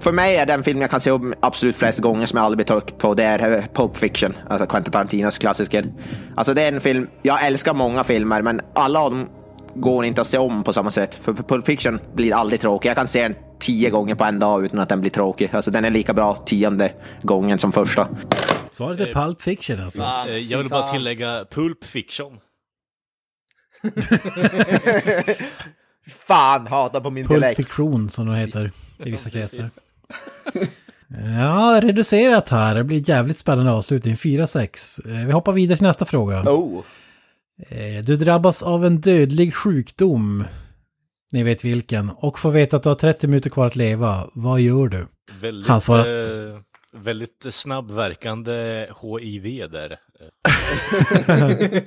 [0.00, 2.56] För mig är den film jag kan se om absolut flest gånger som jag aldrig
[2.56, 5.92] blir trött på, det är eh, Pulp Fiction, alltså Quentin Tarantinos klassiker.
[6.36, 9.28] Alltså det är en film, jag älskar många filmer, men alla av dem
[9.74, 11.14] går inte att se om på samma sätt.
[11.14, 12.88] För Pulp Fiction blir aldrig tråkig.
[12.88, 15.50] Jag kan se den tio gånger på en dag utan att den blir tråkig.
[15.52, 16.92] Alltså den är lika bra tionde
[17.22, 18.08] gången som första.
[18.68, 20.02] Svaret är Pulp Fiction alltså.
[20.02, 22.38] Eh, jag vill bara tillägga Pulp Fiction.
[26.26, 27.56] Fan, hatar på min Pulp dialekt.
[27.56, 29.64] Fiction som det heter i vissa kretsar.
[31.38, 32.74] Ja, reducerat här.
[32.74, 34.14] Det blir ett jävligt spännande avslutning.
[34.14, 35.20] 4-6.
[35.20, 36.42] Eh, Vi hoppar vidare till nästa fråga.
[36.42, 36.82] Oh.
[37.68, 40.44] Eh, Du drabbas av en dödlig sjukdom.
[41.32, 42.10] Ni vet vilken.
[42.10, 44.28] Och får veta att du har 30 minuter kvar att leva.
[44.34, 45.06] Vad gör du?
[45.40, 46.60] Väldigt, Han svarar- eh,
[46.92, 49.96] väldigt snabbverkande HIV där.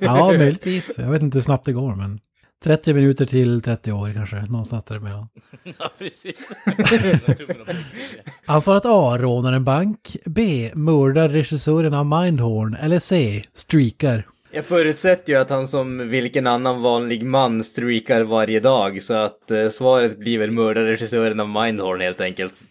[0.00, 0.98] Ja, möjligtvis.
[0.98, 2.18] Jag vet inte hur snabbt det går, men
[2.64, 4.36] 30 minuter till 30 år kanske.
[4.36, 5.28] Någonstans däremellan.
[5.78, 6.48] ja, precis.
[8.46, 9.18] Han svarat A.
[9.18, 10.16] Rånar en bank.
[10.26, 10.70] B.
[10.74, 12.74] Mördar regissören av Mindhorn.
[12.74, 13.44] Eller C.
[13.54, 14.26] Streakar.
[14.54, 19.50] Jag förutsätter ju att han som vilken annan vanlig man streakar varje dag så att
[19.50, 22.62] eh, svaret blir väl mördarregissören av Mindhorn helt enkelt.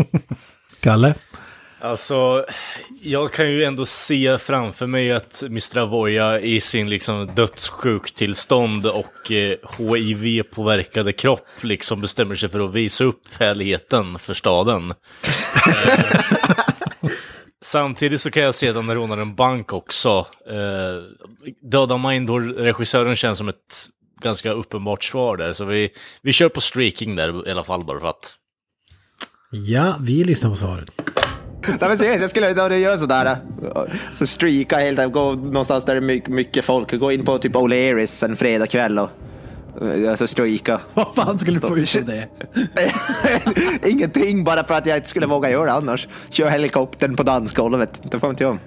[0.80, 1.14] Kalle?
[1.80, 2.46] Alltså,
[3.02, 5.78] jag kan ju ändå se framför mig att Mr.
[5.78, 13.04] Avoya i sin liksom dödssjuktillstånd och eh, HIV-påverkade kropp liksom bestämmer sig för att visa
[13.04, 14.94] upp härligheten för staden.
[17.64, 20.26] Samtidigt så kan jag se att han rånar en bank också.
[20.50, 21.02] Eh,
[21.70, 23.88] Döda Mindor-regissören känns som ett
[24.20, 25.90] ganska uppenbart svar där, så vi,
[26.22, 28.34] vi kör på streaking där i alla fall bara för att.
[29.50, 30.90] Ja, vi lyssnar på svaret.
[31.66, 33.36] Nej men seriöst, jag skulle när du gör sådär,
[34.12, 37.54] så streaka helt enkelt, gå någonstans där det är mycket, folk, gå in på typ
[37.54, 39.10] O'Learys en fredagkväll och
[40.10, 40.80] alltså streaka.
[40.94, 42.28] Vad fan skulle du få ut av det?
[43.88, 46.08] Ingenting, bara för att jag inte skulle våga göra det annars.
[46.30, 48.58] Kör helikoptern på dansgolvet, det får inte jag.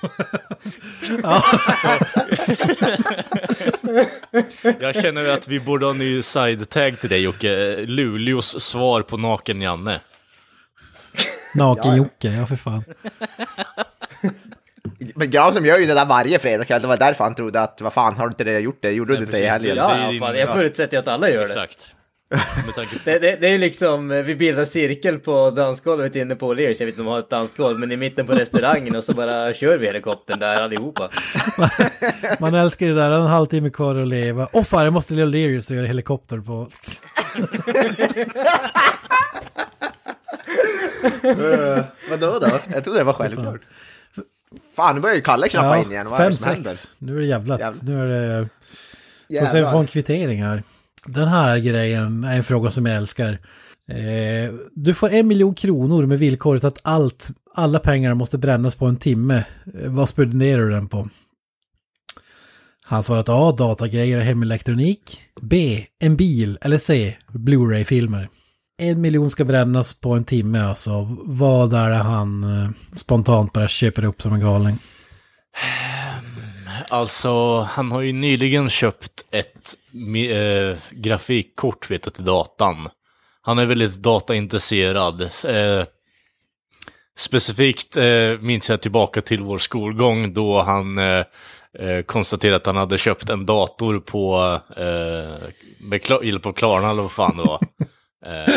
[4.80, 7.76] Jag känner att vi borde ha en ny side-tag till dig Jocke.
[7.76, 10.00] Luleås svar på Naken-Janne.
[11.54, 12.84] Naken-Jocke, ja för fan.
[15.14, 17.92] Men Granström gör ju det där varje fredagkväll, det var därför han trodde att vad
[17.92, 18.90] fan, har du inte det gjort det?
[18.90, 19.76] Gjorde du inte det i helgen?
[19.76, 21.44] Ja, är ja fan, jag förutsätter ju att alla gör det.
[21.44, 21.92] Exakt.
[23.04, 26.86] Det, det, det är liksom, eh, vi bildar cirkel på dansgolvet inne på O'Learys, jag
[26.86, 29.54] vet inte om de har ett dansgolv, men i mitten på restaurangen och så bara
[29.54, 31.08] kör vi helikoptern där allihopa.
[32.38, 34.48] Man älskar det där, en halvtimme kvar att leva.
[34.52, 36.68] Åh fan, jag måste till O'Learys och göra helikopter på...
[42.10, 42.50] Vadå då?
[42.72, 43.60] Jag trodde det var självklart.
[44.78, 46.70] Fan, nu börjar ju Kalle knappa in igen, vad är det som händer?
[46.70, 46.88] 5-6.
[46.98, 47.60] Nu är det jävlat.
[47.60, 47.94] Jävlar.
[47.94, 48.40] Nu är
[49.28, 49.40] det...
[49.40, 50.62] Får se om vi får en kvittering här.
[51.06, 53.32] Den här grejen är en fråga som jag älskar.
[53.88, 58.86] Eh, du får en miljon kronor med villkoret att allt, alla pengar måste brännas på
[58.86, 59.44] en timme.
[59.82, 61.08] Eh, vad spenderar du den på?
[62.84, 63.52] Han svarat A.
[63.58, 65.20] Datagrejer och hemelektronik.
[65.40, 65.84] B.
[65.98, 66.58] En bil.
[66.60, 67.16] Eller C.
[67.28, 68.28] Blu-ray-filmer.
[68.80, 71.16] En miljon ska brännas på en timme alltså.
[71.24, 74.78] Vad är det han eh, spontant bara köper upp som en galning?
[76.90, 79.74] Alltså, han har ju nyligen köpt ett
[80.30, 82.88] eh, grafikkort vet jag, till datan.
[83.42, 85.22] Han är väldigt dataintresserad.
[85.22, 85.84] Eh,
[87.18, 91.24] specifikt eh, minns jag tillbaka till vår skolgång då han eh,
[91.78, 95.48] eh, konstaterade att han hade köpt en dator på, eh,
[95.80, 97.60] med på Klarna eller vad fan det var.
[98.26, 98.54] Eh,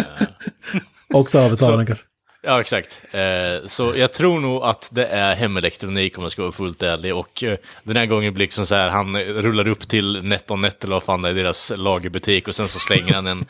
[1.13, 2.05] Också avbetalning kanske.
[2.43, 3.01] Ja, exakt.
[3.11, 7.15] Eh, så jag tror nog att det är hemelektronik om jag ska vara fullt ärlig.
[7.15, 10.95] Och eh, den här gången blir liksom så här, han rullar upp till NetOnNet eller
[10.95, 13.45] vad fan det är, deras lagerbutik och sen så slänger han en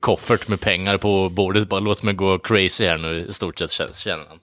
[0.00, 1.68] koffert med pengar på bordet.
[1.68, 4.38] Bara låt mig gå crazy här nu, i stort sett känner han.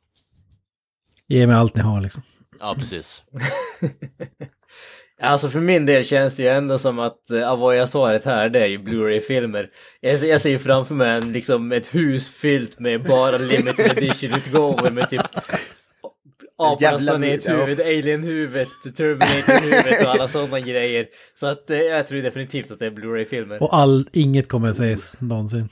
[1.27, 2.23] Ge mig allt ni har liksom.
[2.59, 3.23] Ja, precis.
[5.23, 8.67] Alltså för min del känns det ju ändå som att uh, Avoya-svaret här det är
[8.67, 9.69] ju Blu-ray-filmer.
[9.99, 13.97] Jag, ser- jag ser ju framför mig en, liksom ett hus fyllt med bara limited
[13.97, 15.21] edition-utgåvor med typ
[16.57, 21.07] Apornas Jävla planethuvud, alien-huvudet, Terminator-huvudet och alla sådana grejer.
[21.35, 23.63] Så att eh, jag tror definitivt att det är Blu-ray-filmer.
[23.63, 25.69] Och all, inget kommer att sägas någonsin.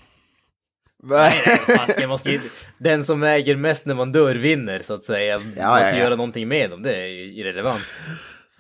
[1.78, 2.40] Fast jag måste ju,
[2.78, 5.40] den som äger mest när man dör vinner så att säga.
[5.58, 5.98] Ja, att ja, ja.
[5.98, 7.84] göra någonting med dem, det är ju irrelevant.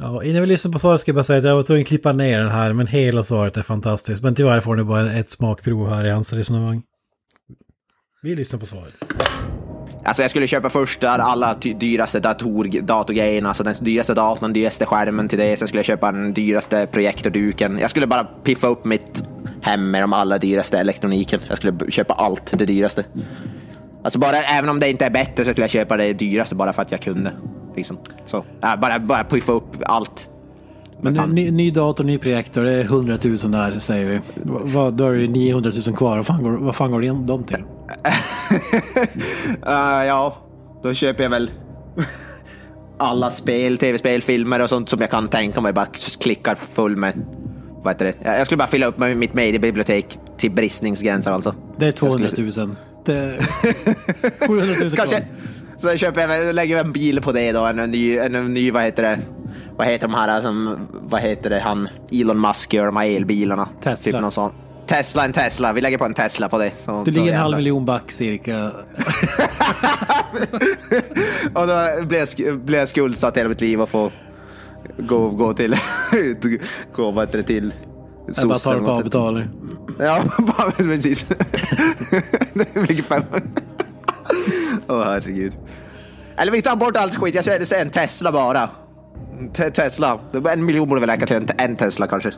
[0.01, 1.87] Ja, innan vi lyssnar på svaret ska jag bara säga att jag var tvungen att
[1.87, 4.23] klippa ner den här, men hela svaret är fantastiskt.
[4.23, 6.81] Men tyvärr får ni bara ett smakprov här i hans resonemang.
[8.21, 8.93] Vi lyssnar på svaret.
[10.03, 14.85] Alltså jag skulle köpa först alla dyraste dator, datorgrejerna, alltså den dyraste datorn, den dyraste
[14.85, 15.57] skärmen till det.
[15.57, 17.79] Sen skulle jag köpa den dyraste projektorduken.
[17.79, 19.23] Jag skulle bara piffa upp mitt
[19.61, 21.39] hem med de allra dyraste elektroniken.
[21.49, 23.05] Jag skulle köpa allt det dyraste.
[24.03, 26.73] Alltså bara, även om det inte är bättre så skulle jag köpa det dyraste bara
[26.73, 27.33] för att jag kunde.
[27.79, 27.97] Liksom.
[28.25, 30.29] Så, ja, bara, bara piffa upp allt.
[31.01, 31.29] Men Fan.
[31.35, 34.19] ny, ny dator, ny projektor, det är 100 000 där säger vi.
[34.51, 36.17] Va- Vad, då är det 900 000 kvar.
[36.17, 37.63] Vad fan går, vad fan går det in dem till?
[39.67, 40.35] Eh, ja,
[40.83, 41.51] då köper jag väl
[42.97, 45.73] alla spel, tv-spel, filmer och sånt som jag kan tänka mig.
[45.73, 45.85] Bara
[46.21, 47.13] klickar full med,
[47.83, 48.15] vad heter det?
[48.37, 51.55] Jag skulle bara fylla upp med mitt mediebibliotek till bristningsgränsen alltså.
[51.77, 52.51] Det är 200 Jag 000.
[52.51, 52.75] skulle-
[53.05, 53.37] Det är
[54.47, 55.15] 700 000 Kanske.
[55.15, 55.27] kvar.
[55.79, 58.53] Så köper jag, lägger jag en bil på det då, en, en, ny, en, en
[58.53, 59.19] ny, vad heter det?
[59.77, 63.67] Vad heter de här som, vad heter det, han Elon Musk gör de här elbilarna?
[63.83, 64.11] Tesla.
[64.11, 64.51] Typ någon sån.
[64.87, 65.73] Tesla, en Tesla.
[65.73, 66.71] Vi lägger på en Tesla på det.
[66.75, 68.65] Så Du ligger en halv miljon back cirka.
[71.53, 74.11] Och då blev jag, blev jag skuldsatt hela mitt liv och få
[74.97, 75.75] gå, gå till,
[76.95, 77.73] gå vad heter det till
[78.35, 79.47] Jag bara tar det på avbetalning.
[79.99, 80.23] Ja,
[80.77, 81.25] precis.
[82.53, 83.23] det blir fem.
[84.87, 85.53] Åh herregud.
[86.37, 88.69] Eller vi tar bort allt skit, jag säger, säger en Tesla bara.
[89.55, 90.19] Te- Tesla,
[90.51, 92.31] en miljon borde väl räcka till en, en Tesla kanske.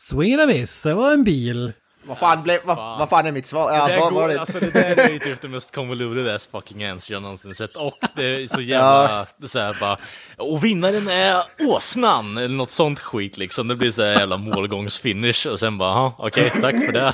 [0.00, 1.72] Swedavis, det var en bil.
[2.04, 3.72] Vad fan, blev, vad, vad fan är mitt svar?
[3.72, 4.40] Ja, Det, där vad går, det?
[4.40, 7.76] alltså, det där är ju typ det mest convoluted ass fucking answer jag någonsin sett.
[7.76, 9.96] Och det är så jävla, det är så här bara,
[10.36, 13.68] och vinnaren är åsnan, eller något sånt skit liksom.
[13.68, 17.12] Det blir så här jävla målgångsfinish och sen bara, "Ja, okej, tack för det.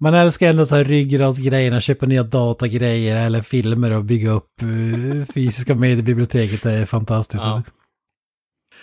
[0.00, 5.24] Man älskar ändå så här ryggradsgrejerna, köpa nya datagrejer eller filmer och bygga upp uh,
[5.34, 6.62] fysiska mediebiblioteket.
[6.62, 7.44] Det är fantastiskt.
[7.44, 7.54] Ja.
[7.54, 7.70] Alltså.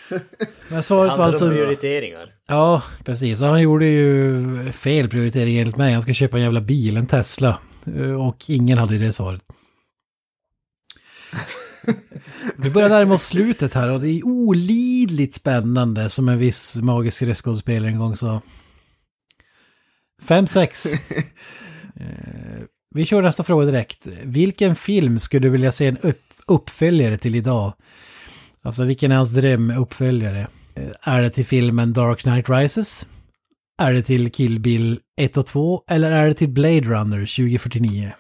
[0.70, 1.50] Men svaret var alltså...
[1.50, 2.34] prioriteringar.
[2.48, 3.42] Ja, precis.
[3.42, 5.94] Och han gjorde ju fel prioritering enligt mig.
[5.94, 7.58] Han ska köpa en jävla bil, en Tesla.
[7.86, 9.42] Eh, Och ingen hade det svaret.
[12.56, 17.22] Vi börjar närma oss slutet här och det är olidligt spännande som en viss magisk
[17.22, 18.42] röstskådespelare en gång sa.
[20.28, 20.96] 5-6.
[21.96, 22.62] Eh,
[22.96, 24.08] Vi kör nästa fråga direkt.
[24.24, 27.74] Vilken film skulle du vilja se en upp uppföljare till idag?
[28.62, 30.48] Alltså vilken är hans drömuppföljare?
[30.76, 33.06] Eh, Är det till filmen Dark Knight Rises?
[33.82, 35.84] Är det till Kill Bill 1 och 2?
[35.90, 38.12] Eller är det till Blade Runner 2049?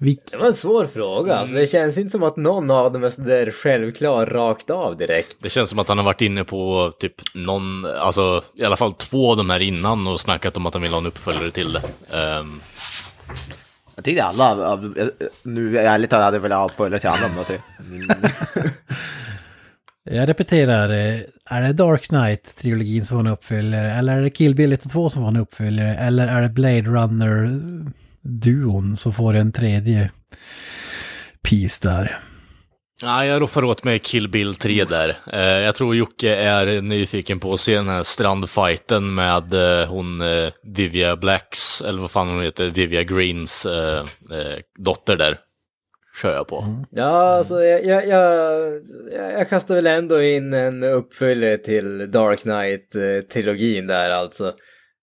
[0.00, 0.20] Vilk...
[0.30, 1.34] Det var en svår fråga.
[1.36, 5.36] Alltså, det känns inte som att någon av dem är sådär självklar rakt av direkt.
[5.38, 8.92] Det känns som att han har varit inne på typ någon, alltså i alla fall
[8.92, 11.72] två av de här innan och snackat om att han vill ha en uppföljare till
[11.72, 11.82] det.
[12.18, 12.60] Ehm,
[13.94, 14.76] Jag tyckte alla,
[15.42, 17.58] nu ärligt talat hade jag velat ha uppföljare till alla de tre.
[20.04, 21.20] Jag repeterar, eh,
[21.50, 23.92] är det Dark Knight-trilogin som får en uppföljare?
[23.92, 25.94] Eller är det Kill Bill 1 och 2 som får en uppföljare?
[25.94, 26.90] Eller är det Blade
[28.24, 30.10] Runner-duon som får en tredje
[31.42, 32.18] piece där?
[33.02, 35.18] Ja, jag roffar åt mig Kill Bill 3 där.
[35.32, 40.20] Eh, jag tror Jocke är nyfiken på att se den här strandfighten med eh, hon
[40.20, 43.66] eh, Divya Blacks, eller vad fan hon heter, Divya Greens
[44.78, 45.38] dotter där.
[46.22, 46.84] Kör jag på.
[46.90, 48.32] Ja, alltså jag, jag, jag,
[49.12, 54.52] jag jag kastar väl ändå in en uppföljare till Dark Knight-trilogin där alltså.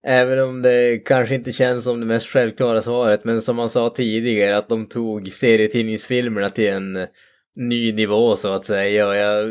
[0.10, 3.90] Även om det kanske inte känns som det mest självklara svaret, men som man sa
[3.90, 7.08] tidigare att de tog serietidningsfilmerna till en
[7.56, 9.08] ny nivå så att säga.
[9.08, 9.50] Och jag,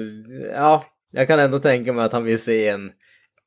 [0.54, 2.90] ja, jag kan ändå tänka mig att han vill se en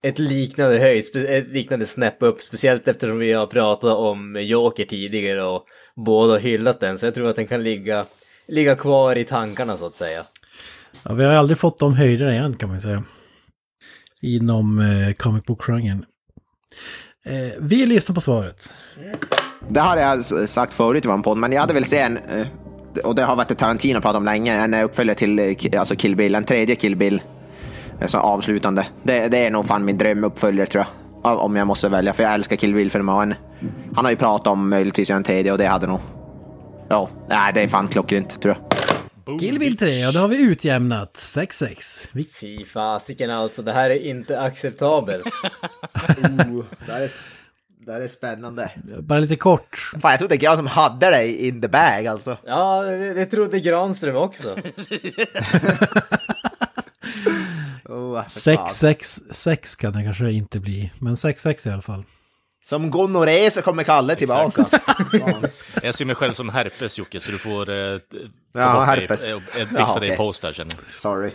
[0.02, 5.44] ett liknande höjd, ett liknande snäpp upp, speciellt eftersom vi har pratat om Joker tidigare
[5.44, 8.06] och båda hyllat den, så jag tror att den kan ligga,
[8.48, 10.24] ligga kvar i tankarna så att säga.
[11.04, 13.04] Ja, vi har aldrig fått de höjderna igen kan man säga.
[14.22, 16.06] Inom eh, comic book-genren.
[17.26, 18.74] Eh, vi lyssnar på svaret.
[19.70, 22.48] Det har jag sagt förut i vår podd, men jag hade velat se en, eh,
[23.04, 26.36] och det har varit Tarantino pratat om länge, en uppföljare till eh, alltså Kill Bill,
[26.36, 27.22] en tredje Kill Bill.
[28.02, 28.86] Alltså avslutande.
[29.04, 30.86] Det, det är nog fan min drömuppföljare tror
[31.24, 31.40] jag.
[31.40, 33.20] Om jag måste välja, för jag älskar Kill Bill-filmen.
[33.32, 33.36] en-
[33.96, 36.00] Han har ju pratat om möjligtvis en tredje och det hade nog...
[36.90, 38.69] Ja, nej, det är fan klockrent tror jag.
[39.38, 41.14] Kill Bill 3, och det har vi utjämnat.
[41.18, 42.08] 6-6.
[42.12, 45.24] Vi- Fy fasiken alltså, det här är inte acceptabelt.
[46.86, 47.12] Det här är,
[47.86, 48.72] det här är spännande.
[49.00, 49.92] Bara lite kort.
[50.02, 52.38] Fan, jag trodde Gran som hade det in the bag alltså.
[52.46, 54.56] Ja, det, det trodde Granström också.
[57.86, 58.68] Oh, för fan.
[58.68, 60.92] 6-6-6 kan det kanske inte bli.
[61.00, 62.04] Men 6-6 i alla fall.
[62.62, 64.66] Som gonorré så kommer Kalle tillbaka.
[65.84, 67.76] Jag ser mig själv som herpes Jocke, så du får eh,
[68.54, 69.26] Ja, herpes.
[69.28, 70.18] Mig, eh, fixa Jaha, dig i okej.
[70.18, 70.94] post här känner jag.
[70.94, 71.32] Sorry.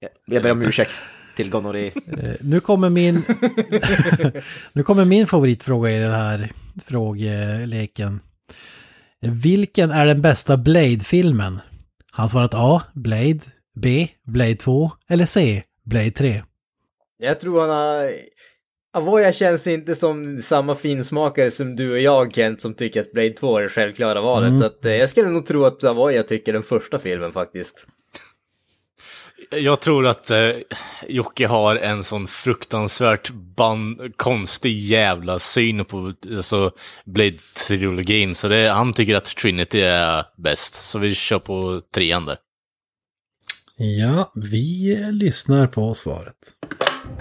[0.00, 0.90] Jag- Jag ber om ursäkt
[1.36, 1.86] till gonorré.
[1.86, 3.22] Eh, Nu kommer min...
[4.72, 6.50] nu kommer min favoritfråga i den här
[6.86, 8.20] frågeleken.
[9.20, 11.60] Vilken är den bästa Blade-filmen?
[12.12, 12.82] Han svarat A.
[12.94, 13.40] Blade.
[13.80, 14.08] B.
[14.26, 14.90] Blade 2.
[15.08, 15.62] Eller C.
[15.84, 16.42] Blade 3.
[17.18, 18.10] Jag tror han har...
[18.96, 23.30] Avoya känns inte som samma finsmakare som du och jag Kent som tycker att Blade
[23.30, 24.58] 2 är det självklara valet.
[24.58, 27.86] Så att, eh, jag skulle nog tro att Avoya tycker den första filmen faktiskt.
[29.50, 30.50] Jag tror att eh,
[31.08, 36.70] Jocke har en sån fruktansvärt ban- konstig jävla syn på alltså,
[37.04, 40.74] Blade-trilogin, så det, han tycker att Trinity är bäst.
[40.74, 42.36] Så vi kör på trean där.
[43.76, 46.34] Ja, vi lyssnar på svaret.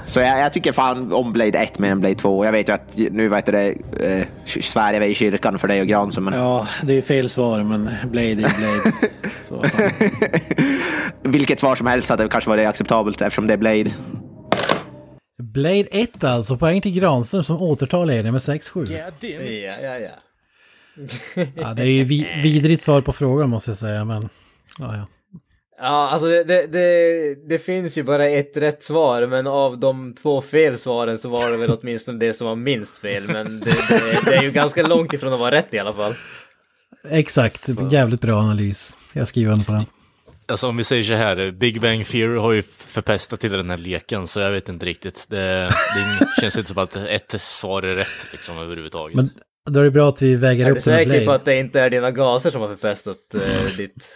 [0.05, 2.45] Så jag, jag tycker fan om Blade 1 mer än Blade 2.
[2.45, 5.87] Jag vet ju att nu vet det, eh, Sverige är i kyrkan för dig och
[5.87, 8.93] Granström, men Ja, det är fel svar, men Blade är Blade.
[9.41, 9.65] Så,
[11.23, 13.91] vilket svar som helst hade kanske varit acceptabelt eftersom det är Blade.
[15.43, 18.91] Blade 1 alltså, poäng till Granström som återtar ledningen med 6-7.
[18.91, 20.09] Ja, ja, ja.
[21.55, 24.29] Ja, det är ju vi vidrigt svar på frågan måste jag säga, men...
[24.79, 25.05] Ja, ja.
[25.77, 30.13] Ja, alltså det, det, det, det finns ju bara ett rätt svar, men av de
[30.13, 33.27] två fel svaren så var det väl åtminstone det som var minst fel.
[33.27, 36.13] Men det, det, det är ju ganska långt ifrån att vara rätt i alla fall.
[37.09, 38.97] Exakt, jävligt bra analys.
[39.13, 39.85] Jag skriver under på den.
[40.47, 43.77] Alltså om vi säger så här, Big Bang Theory har ju förpestat till den här
[43.77, 45.25] leken, så jag vet inte riktigt.
[45.29, 49.15] Det, det känns inte som att ett svar är rätt liksom överhuvudtaget.
[49.15, 49.29] Men
[49.69, 51.45] då är det bra att vi väger Är du upp den med säker på att
[51.45, 54.07] det inte är dina gaser som har förpestat eh, ditt...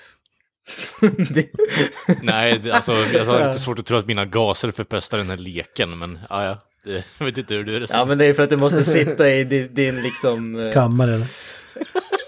[1.30, 1.52] ditt-
[2.22, 5.38] Nej, det- alltså jag har lite svårt att tro att mina gaser förpestar den här
[5.38, 6.64] leken, men ja, ja.
[6.86, 8.84] Det, jag vet inte hur du är ja, men det är för att du måste
[8.84, 10.60] sitta i din, din liksom...
[10.60, 11.26] eh, Kammare.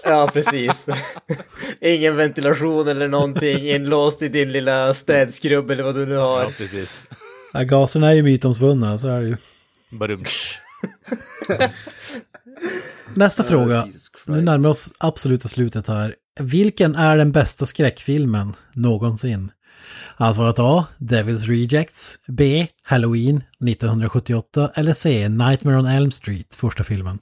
[0.04, 0.86] Ja, precis.
[1.80, 6.42] Ingen ventilation eller någonting, inlåst i din lilla städskrubb eller vad du nu har.
[6.42, 7.04] Ja, precis.
[7.52, 9.36] Ja, gaserna är ju mytomspunna, så är det ju.
[9.90, 10.60] Barumsch.
[13.14, 13.88] Nästa fråga.
[14.26, 16.14] Nu närmar vi oss absoluta slutet här.
[16.40, 19.52] Vilken är den bästa skräckfilmen någonsin?
[20.16, 20.86] Han svarat A.
[20.98, 22.18] Devil's Rejects.
[22.26, 22.66] B.
[22.82, 24.70] Halloween 1978.
[24.74, 25.28] Eller C.
[25.28, 27.18] Nightmare on Elm Street, första filmen.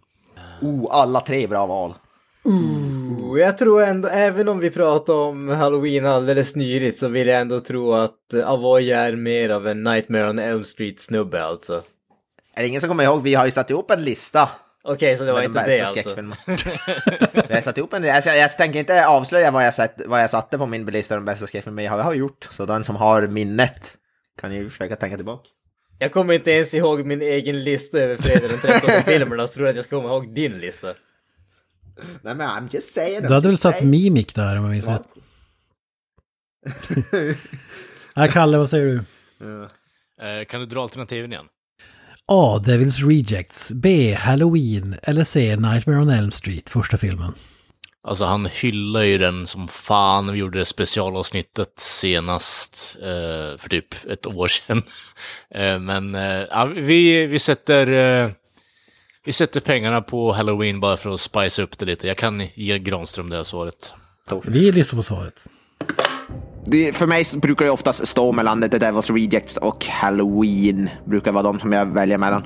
[0.61, 1.94] Oh, alla tre bra val.
[2.44, 7.40] Oh, Jag tror ändå, även om vi pratar om Halloween alldeles nyligt så vill jag
[7.40, 11.82] ändå tro att Avoya är mer av en Nightmare on Elm Street-snubbe alltså.
[12.54, 13.22] Är det ingen som kommer ihåg?
[13.22, 14.48] Vi har ju satt ihop en lista.
[14.83, 16.20] Okej, så det var inte det bästa alltså.
[17.55, 20.31] har satt ihop en jag, ska- jag tänker inte avslöja vad jag, sett, vad jag
[20.31, 22.49] satte på min lista de bästa skräckfilmerna, men jag har gjort.
[22.51, 23.97] Så den som har minnet
[24.41, 25.49] kan ju försöka tänka tillbaka.
[25.99, 29.66] Jag kommer inte ens ihåg min egen lista över fredag den 13 filmerna, så tror
[29.66, 30.95] jag att jag ska komma ihåg din lista.
[32.22, 33.22] Nej men I'm just saying.
[33.22, 35.03] Du hade väl satt Mimik där om jag minns rätt?
[38.14, 38.97] Ja, Kalle, vad säger du?
[40.26, 41.45] Eh, kan du dra alternativen igen?
[42.33, 42.59] A.
[42.59, 43.72] Devil's Rejects.
[43.72, 44.14] B.
[44.14, 44.97] Halloween.
[45.03, 45.57] Eller C.
[45.57, 47.33] Nightmare on Elm Street, första filmen.
[48.03, 50.33] Alltså han hyllar ju den som fan.
[50.33, 54.83] Vi gjorde det specialavsnittet senast eh, för typ ett år sedan.
[55.55, 57.93] eh, men eh, vi, vi sätter...
[57.93, 58.31] Eh,
[59.24, 62.07] vi sätter pengarna på Halloween bara för att spice upp det lite.
[62.07, 63.95] Jag kan ge Granström det här svaret.
[64.45, 65.47] Vi lyssnar på svaret.
[66.64, 70.90] Det, för mig brukar det oftast stå mellan The Devil's Rejects och Halloween.
[71.04, 72.42] Brukar vara de som jag väljer mellan.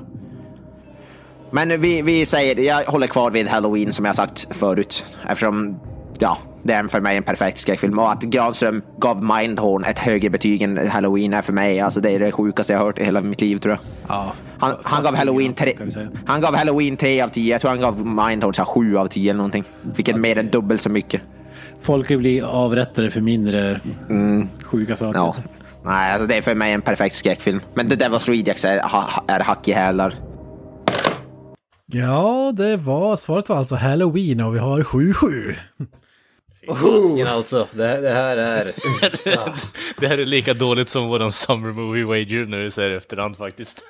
[1.51, 5.05] Men vi, vi säger, jag håller kvar vid Halloween som jag sagt förut.
[5.27, 5.79] Eftersom
[6.19, 7.99] ja, det är för mig en perfekt skräckfilm.
[7.99, 12.11] Och att Granström gav Mindhorn ett högre betyg än Halloween är för mig, alltså det
[12.11, 13.79] är det sjukaste jag hört i hela mitt liv tror jag.
[14.07, 14.33] Ja.
[14.59, 15.77] Han, han, gav Halloween tre,
[16.25, 17.51] han gav Halloween 3 av 10.
[17.51, 19.63] Jag tror han gav Mindhorn 7 av 10 eller någonting.
[19.81, 21.21] Vilket mer än dubbelt så mycket.
[21.85, 23.79] Folk kan bli avrättade för mindre
[24.63, 25.19] sjuka saker.
[25.19, 25.25] Ja.
[25.25, 25.41] alltså.
[25.83, 27.59] Nej, alltså det är för mig en perfekt skräckfilm.
[27.73, 30.13] Men The Devil's Rejects är, ha- är hack i hälar.
[31.85, 35.53] Ja, det var, svaret var alltså Halloween och vi har 7-7.
[36.67, 37.67] Fasiken alltså.
[37.71, 38.71] Det, det här är...
[39.99, 43.83] Det här är lika dåligt som våran Summer Movie Wager när du säger efterhand faktiskt.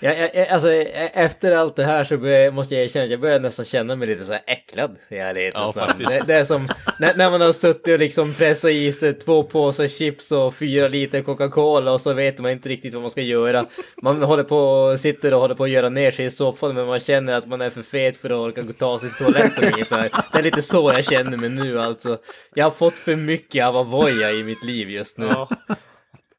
[0.00, 2.16] Jag, jag, alltså, e- efter allt det här så
[2.54, 5.72] måste jag erkänna att jag börjar nästan känna mig lite så här äcklad i ärlighetens
[5.76, 6.04] Ja, namn.
[6.10, 6.68] Det, det är som
[6.98, 10.88] när, när man har suttit och liksom pressat i sig två påsar chips och fyra
[10.88, 13.66] liter Coca-Cola och så vet man inte riktigt vad man ska göra.
[14.02, 17.00] Man håller på, sitter och håller på att göra ner sig i soffan men man
[17.00, 20.10] känner att man är för fet för att orka gå ta sig till toaletten ungefär.
[20.32, 22.18] Det är lite så jag känner mig nu alltså.
[22.54, 25.28] Jag har fått för mycket av Avoya i mitt liv just nu.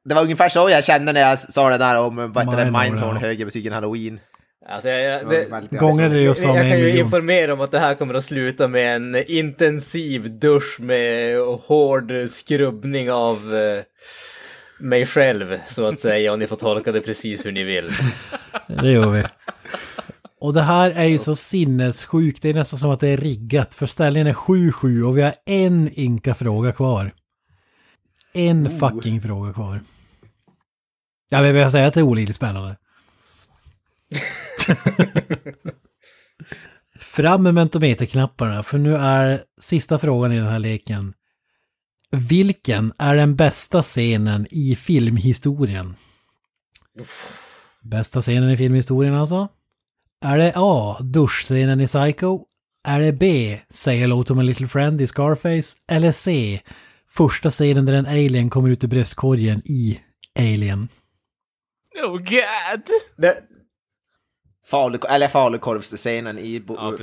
[0.08, 2.72] Det var ungefär så jag kände när jag sa det där om vad heter det,
[2.72, 3.22] Mindhorn, ja.
[3.22, 4.20] högre betyg än Halloween.
[4.70, 7.62] Alltså, jag, jag, det, Gånger är det ju som jag en kan ju informera om
[7.62, 13.84] att det här kommer att sluta med en intensiv dusch med hård skrubbning av eh,
[14.80, 17.89] mig själv, så att säga, och ni får tolka det precis hur ni vill.
[18.68, 19.24] Det gör vi.
[20.39, 23.74] Och det här är ju så sinnessjukt, det är nästan som att det är riggat.
[23.74, 27.12] För ställningen är 7-7 och vi har en ynka fråga kvar.
[28.34, 29.82] En fucking fråga kvar.
[31.30, 32.78] Ja, men jag säga att det är olidligt spännande.
[36.99, 41.13] Fram med mentometerknapparna, för nu är sista frågan i den här leken.
[42.11, 45.95] Vilken är den bästa scenen i filmhistorien?
[47.82, 49.47] Bästa scenen i filmhistorien alltså?
[50.21, 50.97] Är det A.
[51.01, 52.45] Duschscenen i Psycho?
[52.84, 53.59] Är det B.
[53.69, 55.78] Say hello to my little friend i Scarface?
[55.88, 56.59] Eller C.
[57.09, 59.99] Första scenen där en alien kommer ut ur bröstkorgen i
[60.39, 60.88] Alien?
[62.04, 62.84] Oh god!
[63.18, 63.43] Det,
[64.68, 66.93] Falu, eller falukorvsscenen i Bo- Ja.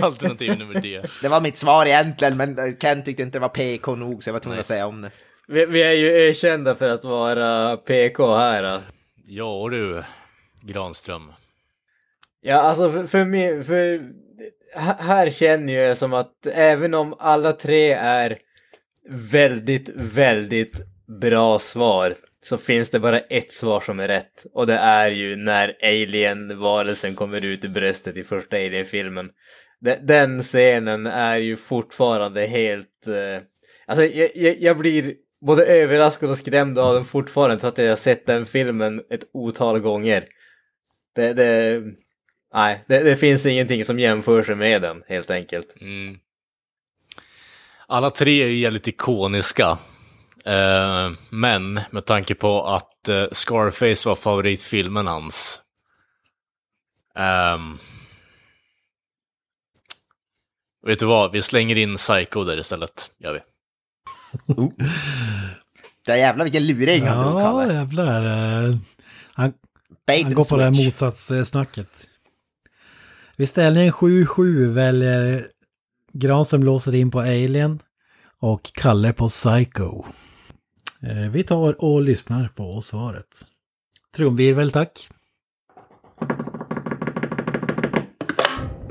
[0.00, 1.02] Alternativ nummer D.
[1.22, 4.32] Det var mitt svar egentligen, men Ken tyckte inte det var PK nog så jag
[4.32, 4.74] var tvungen att Nice.
[4.74, 5.10] säga om det.
[5.48, 8.62] vi, vi är ju erkända för att vara PK här.
[8.62, 8.80] då.
[9.26, 10.02] Ja du,
[10.62, 11.32] Granström.
[12.40, 14.10] Ja, alltså för, för mig, för
[14.98, 18.38] här känner jag som att även om alla tre är
[19.10, 20.80] väldigt, väldigt
[21.20, 24.46] bra svar så finns det bara ett svar som är rätt.
[24.54, 29.30] Och det är ju när alien-varelsen kommer ut ur bröstet i första alien-filmen.
[30.02, 33.06] Den scenen är ju fortfarande helt...
[33.06, 33.42] eh,
[33.86, 35.14] Alltså jag, jag, jag blir
[35.46, 39.24] både överraskad och skrämd av den fortfarande trots att jag har sett den filmen ett
[39.32, 40.26] otal gånger.
[41.14, 41.82] Det, det,
[42.54, 45.80] nej, det, det finns ingenting som jämför sig med den helt enkelt.
[45.80, 46.18] Mm.
[47.86, 49.78] Alla tre är ju jävligt ikoniska.
[50.46, 55.60] Eh, men med tanke på att eh, Scarface var favoritfilmen hans.
[57.16, 57.78] ehm,
[60.86, 63.10] vet du vad, vi slänger in Psycho där istället.
[63.18, 63.40] Gör vi.
[66.06, 68.24] Det är jävlar vilken luring han drog, Ja, jävlar.
[68.24, 68.76] eh,
[69.34, 69.52] Han,
[70.06, 72.10] han går på det här motsatssnacket.
[73.36, 75.46] Vid ställningen 7-7 väljer
[76.12, 77.80] Granström låser in på Alien
[78.40, 80.04] och Kalle på Psycho.
[81.06, 83.26] Eh, vi tar och lyssnar på svaret.
[84.16, 85.08] Trumvirvel tack.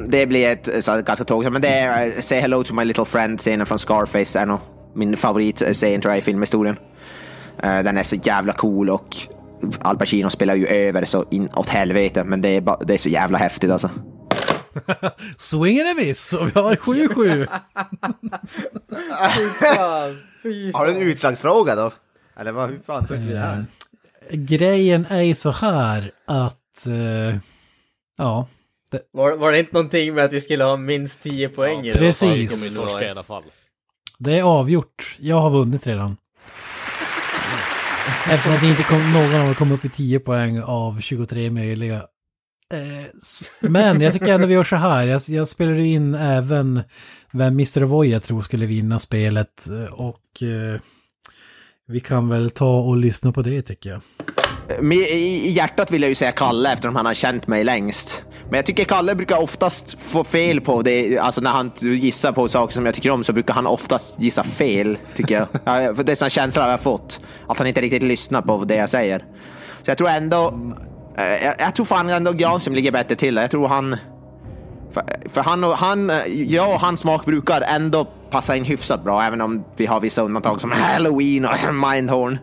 [0.10, 2.84] Det blir ett eh, så, ganska tråkigt, men det är uh, Say Hello to My
[2.84, 4.60] Little Friend-scenen från Scarface är nog
[4.96, 6.76] min favoritscen tror jag i filmhistorien.
[7.62, 9.18] Den är så jävla cool och
[9.82, 13.10] Al Pacino spelar ju över så inåt helvete, men det är, ba- det är så
[13.10, 13.90] jävla häftigt alltså.
[15.38, 17.48] Swing and a miss och vi har 7-7.
[20.74, 21.92] Har du en utslagsfråga då?
[22.38, 23.66] Eller vad, hur fan sköter vi det här?
[24.32, 26.86] Grejen är ju så här att...
[26.88, 27.38] eh,
[28.18, 28.48] ja,
[29.12, 31.94] Var, var det inte någonting med att vi skulle ha minst 10 poäng det?
[31.94, 32.78] precis.
[33.02, 33.44] I alla fall.
[34.18, 35.18] det är avgjort.
[35.20, 36.18] Jag har vunnit redan.
[38.32, 41.52] Eftersom att det inte kom, någon av er kom upp i 10 poäng av 23
[41.52, 42.02] möjliga.
[42.74, 43.06] Eh,
[43.60, 45.04] men jag tycker ändå vi gör så här.
[45.04, 46.82] Jag, jag spelar in även
[47.32, 47.84] vem Mr.
[47.84, 49.68] Avoy jag tror skulle vinna spelet.
[49.70, 50.82] Eh, och eh,
[51.88, 54.02] vi kan väl ta och lyssna på det tycker jag.
[54.94, 58.26] I, hjärtat vill jag ju säga Kalle eftersom han har känt mig längst.
[58.50, 61.18] Men jag tycker Kalle brukar oftast få fel på det.
[61.18, 64.44] Alltså när han gissar på saker som jag tycker om så brukar han oftast gissa
[64.44, 65.48] fel, tycker jag.
[65.96, 67.22] Det är en sån känsla jag har fått.
[67.48, 69.20] Att han inte riktigt lyssnar på det jag säger.
[69.82, 70.60] Så jag tror ändå...
[71.18, 73.36] Eh, jag, jag tror fan ändå Granström ligger bättre till.
[73.36, 73.98] Jag tror han...
[74.92, 79.04] För, för han, och, han, eh, jag och hans smak brukar ändå passa in hyfsat
[79.04, 82.38] bra, även om vi har vissa undantag som Halloween och Mindhorn.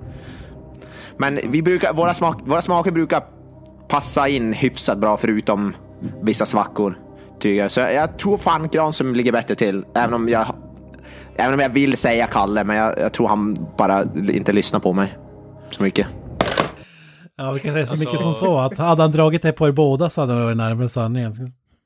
[1.16, 3.22] Men vi brukar, våra, smak, våra smaker brukar
[3.88, 5.74] passa in hyfsat bra förutom
[6.22, 6.98] vissa svackor.
[7.40, 7.70] Tycker jag.
[7.70, 10.46] Så jag tror fan Granström ligger bättre till, även om jag,
[11.36, 14.92] även om jag vill säga Kalle, men jag, jag tror han bara inte lyssnar på
[14.92, 15.18] mig
[15.70, 16.06] så mycket.
[17.40, 19.68] Ja, vi kan säga så Alltså- mycket som så att hade han dragit det på
[19.68, 21.34] er båda så hade han varit närmare sanningen.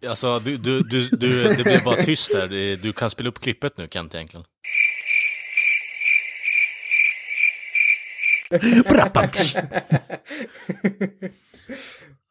[0.08, 2.76] Alltså, du, du, du, du, det blev bara tyst där.
[2.76, 4.44] Du kan spela upp klippet nu, Kent, egentligen.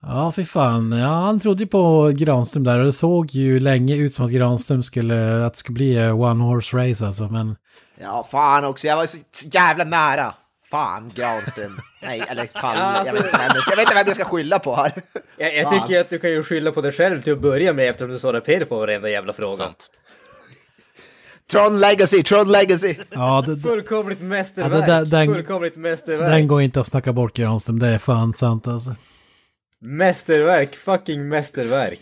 [0.01, 0.91] Ja, fy fan.
[0.91, 4.31] Ja, han trodde ju på Granström där och det såg ju länge ut som att
[4.31, 7.23] Granström skulle, att det skulle bli eh, one horse race alltså.
[7.23, 7.55] Men
[8.01, 8.87] Ja, fan också.
[8.87, 9.17] Jag var så
[9.51, 10.33] jävla nära.
[10.73, 11.79] Fan, Granström.
[12.01, 12.79] Nej, eller Kalle.
[12.79, 14.91] Ja, jag, vet inte vem, jag- vet inte vem jag ska skylla på här.
[15.37, 17.89] Jag, jag tycker att du kan ju skylla på dig själv till att börja med
[17.89, 19.57] eftersom du svarar Peter på varenda jävla fråga.
[19.57, 19.89] Sant.
[21.51, 22.95] Tron Legacy, Tron Legacy.
[23.11, 24.83] ja, det, Fullkomligt mästerverk.
[24.89, 26.29] Ja, det den- Fullkomligt mästerverk.
[26.29, 28.95] den går inte att snacka bort Granström, det är fan sant alltså.
[29.81, 30.75] Mästerverk.
[30.75, 31.99] Fucking mästerverk.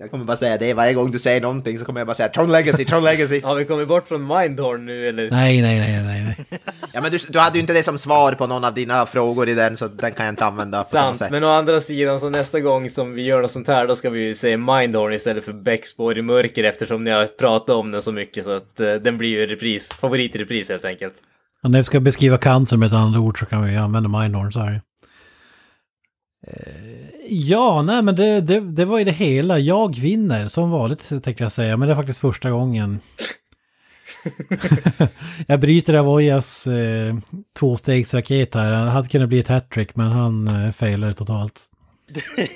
[0.00, 2.28] Jag kommer bara säga det varje gång du säger någonting så kommer jag bara säga
[2.28, 3.40] Tron Legacy, Tron Legacy.
[3.44, 5.30] har vi kommit bort från Mindhorn nu eller?
[5.30, 6.60] Nej, nej, nej, nej, nej.
[6.92, 9.48] Ja, men du, du hade ju inte det som svar på någon av dina frågor
[9.48, 11.30] i den så den kan jag inte använda på samma Sant, sätt.
[11.30, 14.10] men å andra sidan så nästa gång som vi gör något sånt här då ska
[14.10, 18.02] vi ju säga Mindhorn istället för Bäckspår i mörker eftersom ni har pratat om den
[18.02, 21.14] så mycket så att eh, den blir ju repris, favorit i repris helt enkelt.
[21.62, 24.52] Och när vi ska beskriva cancer med ett annat ord så kan vi använda mindhorn
[24.52, 24.80] så här.
[26.46, 26.89] Eh,
[27.32, 29.58] Ja, nej men det, det, det var ju det hela.
[29.58, 33.00] Jag vinner som vanligt tänkte jag säga, men det är faktiskt första gången.
[35.46, 37.16] jag bryter Avoyas eh,
[37.58, 38.72] tvåstegsraket här.
[38.72, 41.66] Han hade kunnat bli ett hattrick men han eh, failade totalt.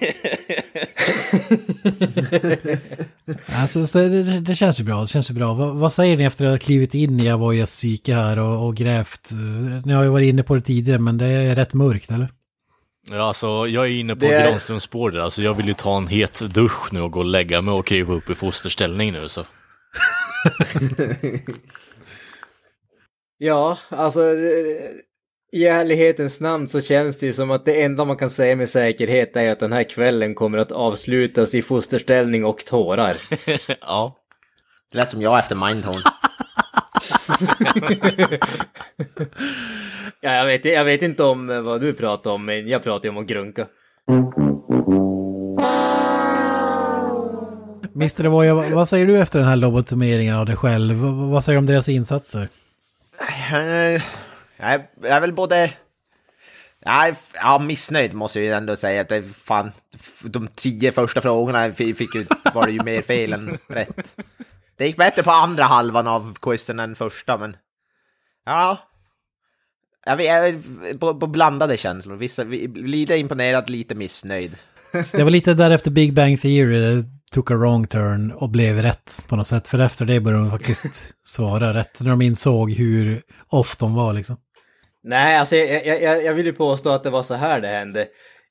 [3.47, 5.01] alltså, så det, det, känns ju bra.
[5.01, 5.55] Det känns ju bra.
[5.55, 8.77] Vad, vad säger ni efter att ha klivit in i Avoyas psyke här och, och
[8.77, 9.33] grävt?
[9.33, 12.29] eh, Ni har ju varit inne på det tidigare men det är rätt mörkt eller?
[13.11, 15.21] Ja, alltså, jag är inne på Det Granströms spår där.
[15.21, 17.87] Alltså, jag vill ju ta en het dusch nu och gå och lägga mig och
[17.87, 19.29] krypa upp i fosterställning nu.
[19.29, 19.45] Så.
[23.39, 24.21] Ja, alltså
[25.53, 28.69] i ärlighetens namn så känns det ju som att det enda man kan säga med
[28.69, 33.17] säkerhet är att den här kvällen kommer att avslutas i fosterställning och tårar.
[33.81, 34.17] ja.
[34.93, 36.03] Det lät som jag efter Mindhorn.
[40.21, 43.11] Ja, jag, vet, jag vet inte om vad du pratar om, men jag pratar ju
[43.11, 43.67] om att grunka.
[47.95, 48.25] Mr.
[48.27, 50.97] Avoya, vad, säger du efter den här lobotomeringen av dig själv?
[51.31, 52.49] Vad, säger du om deras insatser?
[53.53, 54.03] Eh,
[54.57, 55.71] jag, är, jag är väl både...
[56.87, 59.01] Jag är f- ja, missnöjd måste jag ju ändå säga.
[59.01, 59.73] Att det fan,
[60.23, 64.13] de tio första frågorna fi- fick ju, var det ju mer fel än rätt.
[64.85, 67.57] Det gick bättre på andra halvan av quizen än första, men...
[68.45, 68.79] Ja.
[70.07, 72.17] Jag, vet- på, på blandade känslor.
[72.17, 74.57] Vissa, vi- lite imponerad, lite missnöjd.
[75.13, 79.25] Det var lite därefter Big Bang Theory det took a wrong turn och blev rätt
[79.29, 79.69] på något sätt.
[79.69, 84.13] För efter det började de faktiskt svara rätt när de insåg hur off de var
[84.13, 84.37] liksom.
[85.03, 87.69] Nej, alltså jag, jag, jag, jag vill ju påstå att det var så här det
[87.69, 88.07] hände.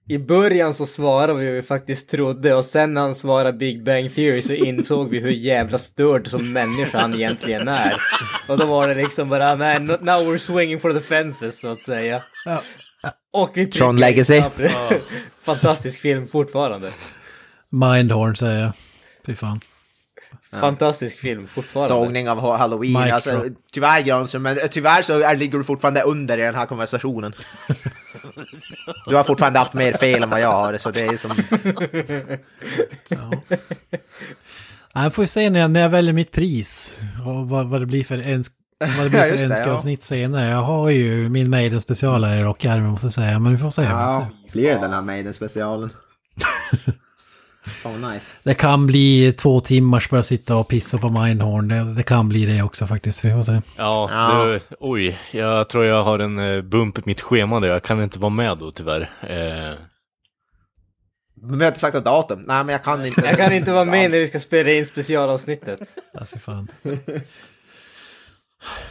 [0.08, 3.84] I början så svarade vi vad vi faktiskt trodde och sen när han svarade Big
[3.84, 7.94] Bang Theory så insåg vi hur jävla störd som människa han egentligen är.
[8.48, 11.80] Och då var det liksom bara, no- now we're swinging for the fences så att
[11.82, 12.22] säga.
[13.34, 14.36] Och vi Tron Legacy.
[14.36, 14.50] Ja,
[15.44, 16.92] Fantastisk film fortfarande.
[17.70, 18.72] Mindhorn säger jag.
[19.26, 19.60] Fy fan.
[20.52, 21.88] Fantastisk film fortfarande.
[21.90, 22.98] Sågning av halloween.
[22.98, 27.34] Alltså, tyvärr Granström, men tyvärr så är, ligger du fortfarande under i den här konversationen.
[29.08, 31.32] Du har fortfarande haft mer fel än vad jag har, så det är som...
[34.96, 37.00] Nej, får vi se när jag, när jag väljer mitt pris.
[37.26, 38.48] Och vad, vad det blir för ens...
[38.98, 40.50] Vad det blir Ja, för just det, önskavsnitt senare.
[40.50, 43.40] Jag har ju min Maiden special här i rockärmen måste jag säga.
[43.40, 43.82] Men vi får se.
[43.82, 44.52] vi får se.
[44.52, 45.90] blir det den här Maiden-specialen?
[47.66, 48.34] Fan vad nice.
[48.44, 51.68] Det kan bli två timmars bara sitta och pissa på Mindhorn.
[51.68, 53.26] Det, det kan bli det också faktiskt.
[53.26, 53.62] Vi får se.
[53.78, 54.44] Ja, Ja.
[54.46, 57.68] Det, oj, jag tror jag har en eh, bump i mitt schema där.
[57.68, 59.02] Jag kan inte vara med då tyvärr.
[59.22, 59.78] Eh,
[61.42, 62.40] Men vi har inte sagt något datum.
[62.48, 63.22] Nej, men jag kan inte.
[63.26, 65.80] Jag kan inte vara med när vi ska spela in specialavsnittet.
[66.14, 66.68] Ja, för fan.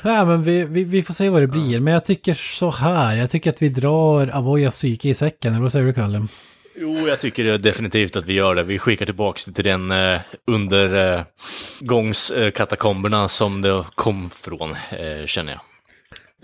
[0.02, 1.80] Nej, men vi, vi, vi får se vad det blir.
[1.80, 3.16] Men jag tycker så här.
[3.16, 5.52] Jag tycker att vi drar Avoyas psyke i säcken.
[5.52, 6.26] Eller vad säger du, Kalle?
[6.74, 8.62] Jo, jag tycker definitivt att vi gör det.
[8.62, 15.60] Vi skickar tillbaka till den eh, undergångskatakomberna som det kom från, eh, känner jag.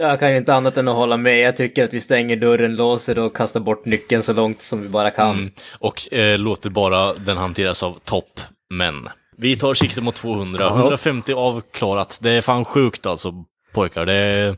[0.00, 1.40] Jag kan ju inte annat än att hålla med.
[1.40, 4.88] Jag tycker att vi stänger dörren, låser och kastar bort nyckeln så långt som vi
[4.88, 5.38] bara kan.
[5.38, 5.50] Mm.
[5.78, 9.08] Och eh, låter bara den hanteras av toppmän.
[9.36, 10.68] Vi tar sikte mot 200.
[10.68, 12.18] 150 avklarat.
[12.22, 13.32] Det är fan sjukt alltså,
[13.72, 14.06] pojkar.
[14.06, 14.56] Det är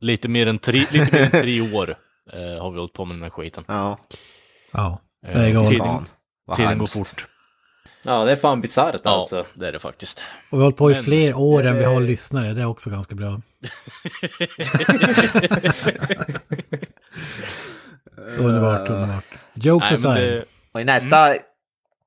[0.00, 1.96] lite mer än tre, lite mer än tre år
[2.32, 3.64] eh, har vi hållit på med den här skiten.
[3.68, 3.98] Ja.
[4.72, 5.68] Ja, det är Eh, galet.
[5.70, 6.06] tiden,
[6.56, 7.26] tiden går fort.
[8.02, 9.44] Ja, det är fan bisarrt Ja, alltså.
[9.54, 10.22] det är det faktiskt.
[10.50, 12.52] Och vi har hållit på i Men- fler år än vi har lyssnare.
[12.52, 13.40] Det är också ganska bra.
[18.38, 19.24] underbart, underbart.
[19.54, 20.30] Jokes Nej, aside.
[20.32, 21.34] det, Och i nästa,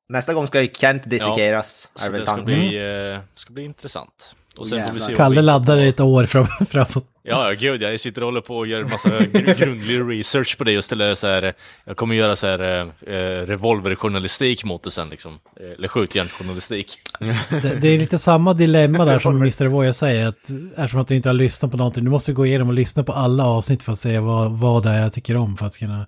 [0.10, 1.90] nästa gång ska ju Kent dissekeras.
[1.96, 2.78] så är väl det ska bli,
[3.14, 4.36] eh, ska bli intressant.
[4.58, 7.06] Och sen får vi se Kalle vi- laddar ett år fram, framåt.
[7.28, 10.64] Ja, ja, gud, jag sitter och håller på och gör massa gr- grundlig research på
[10.64, 11.54] det och ställer så här,
[11.86, 15.40] jag kommer göra så här eh, eh, revolverjournalistik mot det sen liksom.
[15.60, 16.98] Eh, Eller skjutjärnsjournalistik.
[17.20, 19.66] Det, det är lite samma dilemma där som Mr.
[19.66, 20.28] Voya säger.
[20.28, 22.04] Att, eftersom att du inte har lyssnat på någonting.
[22.04, 24.90] Du måste gå igenom och lyssna på alla avsnitt för att se vad, vad det
[24.90, 25.58] är jag tycker om.
[25.58, 26.08] För att kunna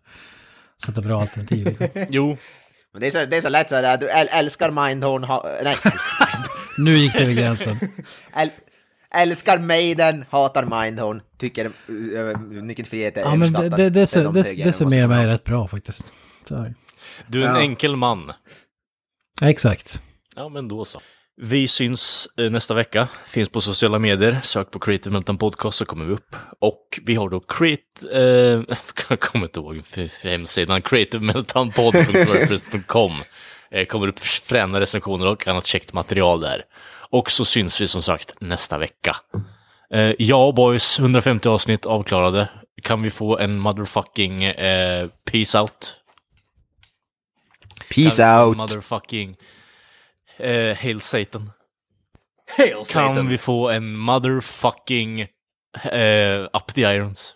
[0.86, 1.66] sätta bra alternativ.
[1.66, 1.88] Liksom.
[2.10, 2.38] Jo,
[2.94, 5.46] Men det är, så, det är så lätt så här, du äl, älskar Mindhorn, ha,
[5.64, 6.00] nej, älskar,
[6.78, 7.78] Nu gick det över gränsen.
[8.34, 8.50] äl,
[9.16, 11.72] älskar Maiden, hatar Mindhorn, tycker uh,
[12.64, 15.28] Nyckeln Frihet är Ja, men det, det, det, är det, de det, det summerar mig
[15.28, 16.14] rätt bra faktiskt.
[16.48, 16.74] Det.
[17.28, 17.62] du är en Ja.
[17.62, 18.32] enkel man.
[19.42, 20.02] Exakt.
[20.36, 21.02] Ja, men då så.
[21.42, 23.08] Vi syns eh, nästa vecka.
[23.26, 24.40] Finns på sociala medier.
[24.44, 26.36] Sök på Creative Meltdown Podcast så kommer vi upp.
[26.60, 27.84] Och vi har då Create...
[28.14, 28.62] Eh,
[29.10, 29.82] jag kommer inte ihåg
[30.24, 30.82] hemsidan.
[30.82, 33.12] creativemeltdownpod.wordpress.com
[33.88, 36.64] kommer upp fräna recensioner och annat käckt material där.
[37.10, 39.16] Och så syns vi som sagt nästa vecka.
[39.94, 42.50] Eh, ja, boys, 150 avsnitt avklarade.
[42.84, 46.00] Kan vi få en motherfucking eh, peace out?
[47.96, 48.58] Peace Kan vi få en out!
[48.58, 49.36] Motherfucking
[50.38, 51.52] eh, Hail Satan.
[52.58, 53.28] Hail Kan Satan.
[53.28, 55.22] vi få en motherfucking
[55.84, 57.36] eh, Up the Irons?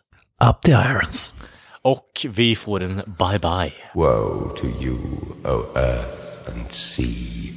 [0.50, 1.34] Up the irons.
[1.82, 3.74] Och vi får en bye bye.
[3.94, 4.98] Woe to you,
[5.46, 7.54] O earth and sea,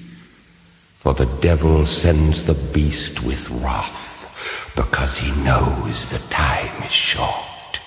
[0.98, 4.12] for the devil sends the beast with wrath,
[4.77, 7.81] because he knows the time is short.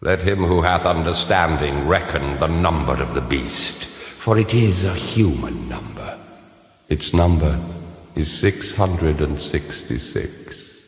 [0.00, 3.86] Let him who hath understanding reckon the number of the beast,
[4.18, 6.16] for it is a human number.
[6.88, 7.58] Its number
[8.14, 10.82] is 666.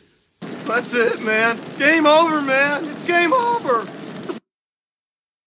[0.65, 1.59] That's it, man.
[1.77, 2.83] Game over, man.
[2.83, 3.85] It's game over.